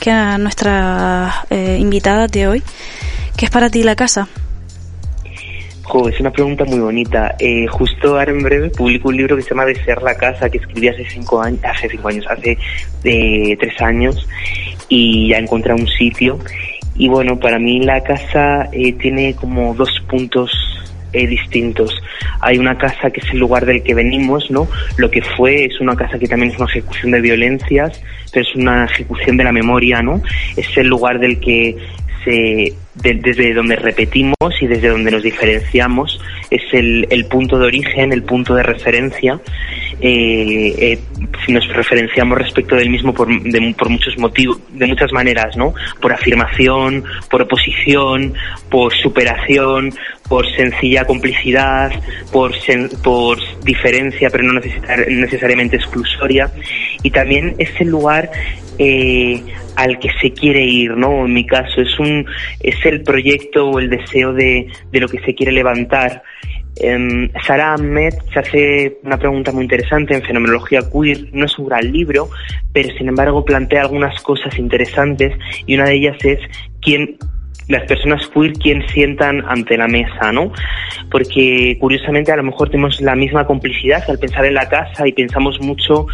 [0.00, 2.62] que a nuestra eh, invitada de hoy.
[3.36, 4.28] ¿Qué es para ti la casa?
[6.08, 7.34] Es una pregunta muy bonita.
[7.38, 10.58] Eh, justo ahora en breve publico un libro que se llama Desear la casa, que
[10.58, 12.58] escribí hace cinco años, hace cinco años, hace
[13.04, 14.28] eh, tres años,
[14.88, 16.38] y ya encontré un sitio.
[16.94, 20.50] Y bueno, para mí la casa eh, tiene como dos puntos
[21.12, 22.02] eh, distintos.
[22.40, 24.68] Hay una casa que es el lugar del que venimos, ¿no?
[24.98, 28.54] Lo que fue es una casa que también es una ejecución de violencias, pero es
[28.54, 30.20] una ejecución de la memoria, ¿no?
[30.54, 31.76] Es el lugar del que
[32.24, 38.12] se, desde donde repetimos y desde donde nos diferenciamos, es el, el punto de origen,
[38.12, 39.40] el punto de referencia.
[40.00, 40.98] Eh, eh,
[41.44, 43.28] si nos referenciamos respecto del mismo por,
[43.76, 45.74] por muchos motivos, de muchas maneras, ¿no?
[46.00, 48.34] Por afirmación, por oposición,
[48.70, 49.92] por superación,
[50.28, 51.90] por sencilla complicidad,
[52.32, 52.52] por,
[53.02, 56.50] por diferencia, pero no necesariamente exclusoria.
[57.02, 58.30] Y también es el lugar
[58.78, 59.42] eh,
[59.76, 61.24] al que se quiere ir, ¿no?
[61.24, 62.26] En mi caso, es un,
[62.60, 66.22] es el proyecto o el deseo de, de lo que se quiere levantar.
[66.80, 71.28] Eh, Sara Ahmed se hace una pregunta muy interesante en Fenomenología Queer.
[71.32, 72.28] No es un gran libro,
[72.72, 76.38] pero sin embargo plantea algunas cosas interesantes y una de ellas es
[76.80, 77.18] quién
[77.68, 80.52] las personas queer quien sientan ante la mesa, ¿no?
[81.10, 85.12] Porque curiosamente a lo mejor tenemos la misma complicidad al pensar en la casa y
[85.12, 86.06] pensamos mucho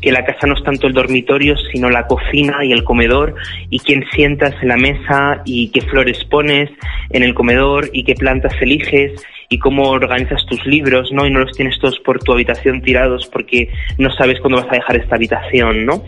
[0.00, 3.34] que la casa no es tanto el dormitorio, sino la cocina y el comedor
[3.68, 6.70] y quién sientas en la mesa y qué flores pones
[7.10, 9.12] en el comedor y qué plantas eliges
[9.52, 11.26] y cómo organizas tus libros, ¿no?
[11.26, 14.76] Y no los tienes todos por tu habitación tirados porque no sabes cuándo vas a
[14.76, 16.02] dejar esta habitación, ¿no?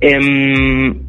[0.00, 1.08] Em,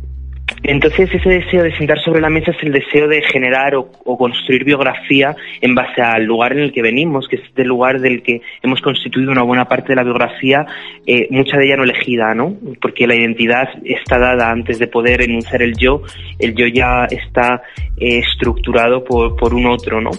[0.63, 4.65] entonces ese deseo de sentar sobre la mesa es el deseo de generar o, construir
[4.65, 8.41] biografía en base al lugar en el que venimos, que es el lugar del que
[8.61, 10.65] hemos constituido una buena parte de la biografía,
[11.07, 12.53] eh, mucha de ella no elegida, ¿no?
[12.81, 16.01] Porque la identidad está dada antes de poder enunciar el yo,
[16.37, 17.61] el yo ya está
[17.97, 20.11] eh, estructurado por, por un otro, ¿no?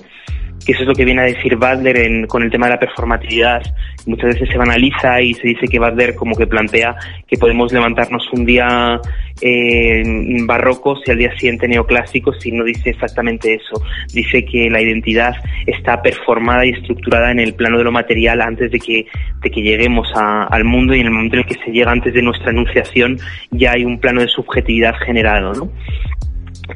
[0.65, 3.63] Que eso es lo que viene a decir Butler con el tema de la performatividad.
[4.07, 6.95] Muchas veces se banaliza y se dice que Butler como que plantea
[7.27, 9.01] que podemos levantarnos un día
[9.41, 10.03] eh,
[10.45, 13.83] barrocos y al día siguiente neoclásicos y no dice exactamente eso.
[14.13, 15.35] Dice que la identidad
[15.67, 19.07] está performada y estructurada en el plano de lo material antes de que,
[19.43, 22.13] de que lleguemos al mundo y en el momento en el que se llega antes
[22.13, 23.19] de nuestra enunciación
[23.51, 25.73] ya hay un plano de subjetividad generado, ¿no?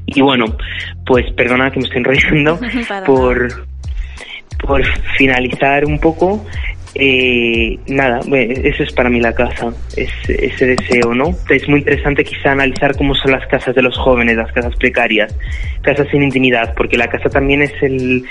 [0.07, 0.47] Y bueno,
[1.07, 2.59] pues perdona que me estoy enrollando
[3.07, 3.66] por,
[4.59, 4.82] por
[5.16, 6.44] finalizar un poco,
[6.96, 11.34] eh, nada, eso es para mí la casa, es, ese deseo, ¿no?
[11.50, 15.34] Es muy interesante quizá analizar cómo son las casas de los jóvenes, las casas precarias,
[15.82, 18.24] casas sin intimidad, porque la casa también es el,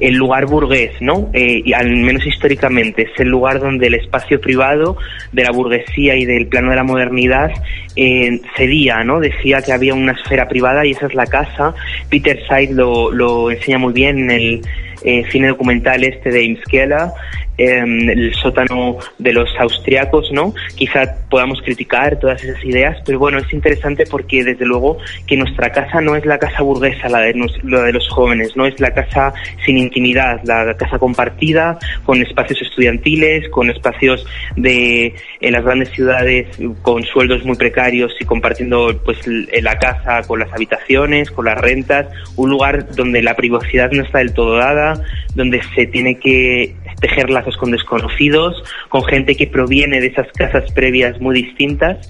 [0.00, 1.28] el lugar burgués, ¿no?
[1.32, 4.96] Eh, y al menos históricamente, es el lugar donde el espacio privado
[5.32, 7.50] de la burguesía y del plano de la modernidad
[7.96, 9.20] eh, cedía, ¿no?
[9.20, 11.74] Decía que había una esfera privada y esa es la casa.
[12.08, 14.62] Peter Said lo, lo enseña muy bien en el
[15.02, 17.12] eh, cine documental este de Imskela,
[17.60, 20.54] Em, el sótano de los austriacos, ¿no?
[20.76, 25.72] Quizá podamos criticar todas esas ideas, pero bueno, es interesante porque desde luego que nuestra
[25.72, 27.34] casa no es la casa burguesa, la de,
[27.64, 29.34] la de los jóvenes, no es la casa
[29.66, 36.46] sin intimidad, la casa compartida, con espacios estudiantiles, con espacios de en las grandes ciudades
[36.82, 42.06] con sueldos muy precarios y compartiendo pues la casa con las habitaciones, con las rentas,
[42.36, 45.02] un lugar donde la privacidad no está del todo dada,
[45.34, 50.70] donde se tiene que tejer lazos con desconocidos, con gente que proviene de esas casas
[50.72, 52.08] previas muy distintas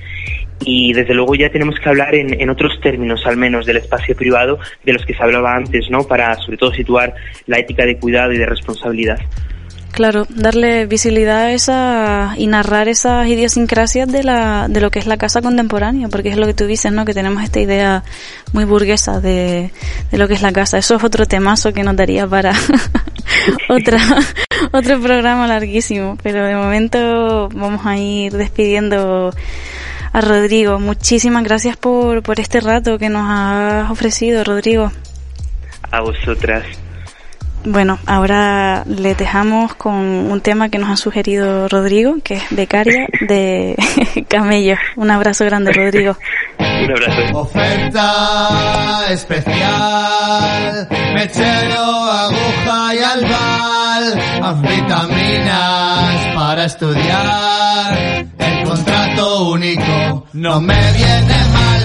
[0.64, 4.16] y desde luego ya tenemos que hablar en, en, otros términos al menos del espacio
[4.16, 6.04] privado de los que se hablaba antes, ¿no?
[6.04, 7.14] Para sobre todo situar
[7.46, 9.18] la ética de cuidado y de responsabilidad.
[9.92, 15.06] Claro, darle visibilidad a esa y narrar esas idiosincrasias de la de lo que es
[15.06, 17.04] la casa contemporánea, porque es lo que tú dices, ¿no?
[17.04, 18.04] Que tenemos esta idea
[18.52, 19.72] muy burguesa de,
[20.10, 20.78] de lo que es la casa.
[20.78, 22.52] Eso es otro temazo que nos daría para
[23.68, 23.98] otra
[24.72, 29.32] otro programa larguísimo, pero de momento vamos a ir despidiendo
[30.12, 30.78] a Rodrigo.
[30.78, 34.90] Muchísimas gracias por por este rato que nos has ofrecido, Rodrigo.
[35.90, 36.64] A vosotras.
[37.64, 43.06] Bueno, ahora le dejamos con un tema que nos ha sugerido Rodrigo, que es Becaria
[43.28, 43.76] de
[44.28, 44.76] Camello.
[44.96, 46.16] Un abrazo grande, Rodrigo.
[46.58, 47.38] un abrazo.
[47.38, 58.26] Oferta especial, mechero, aguja y albal, vitaminas para estudiar.
[58.38, 61.82] El contrato único no me viene mal.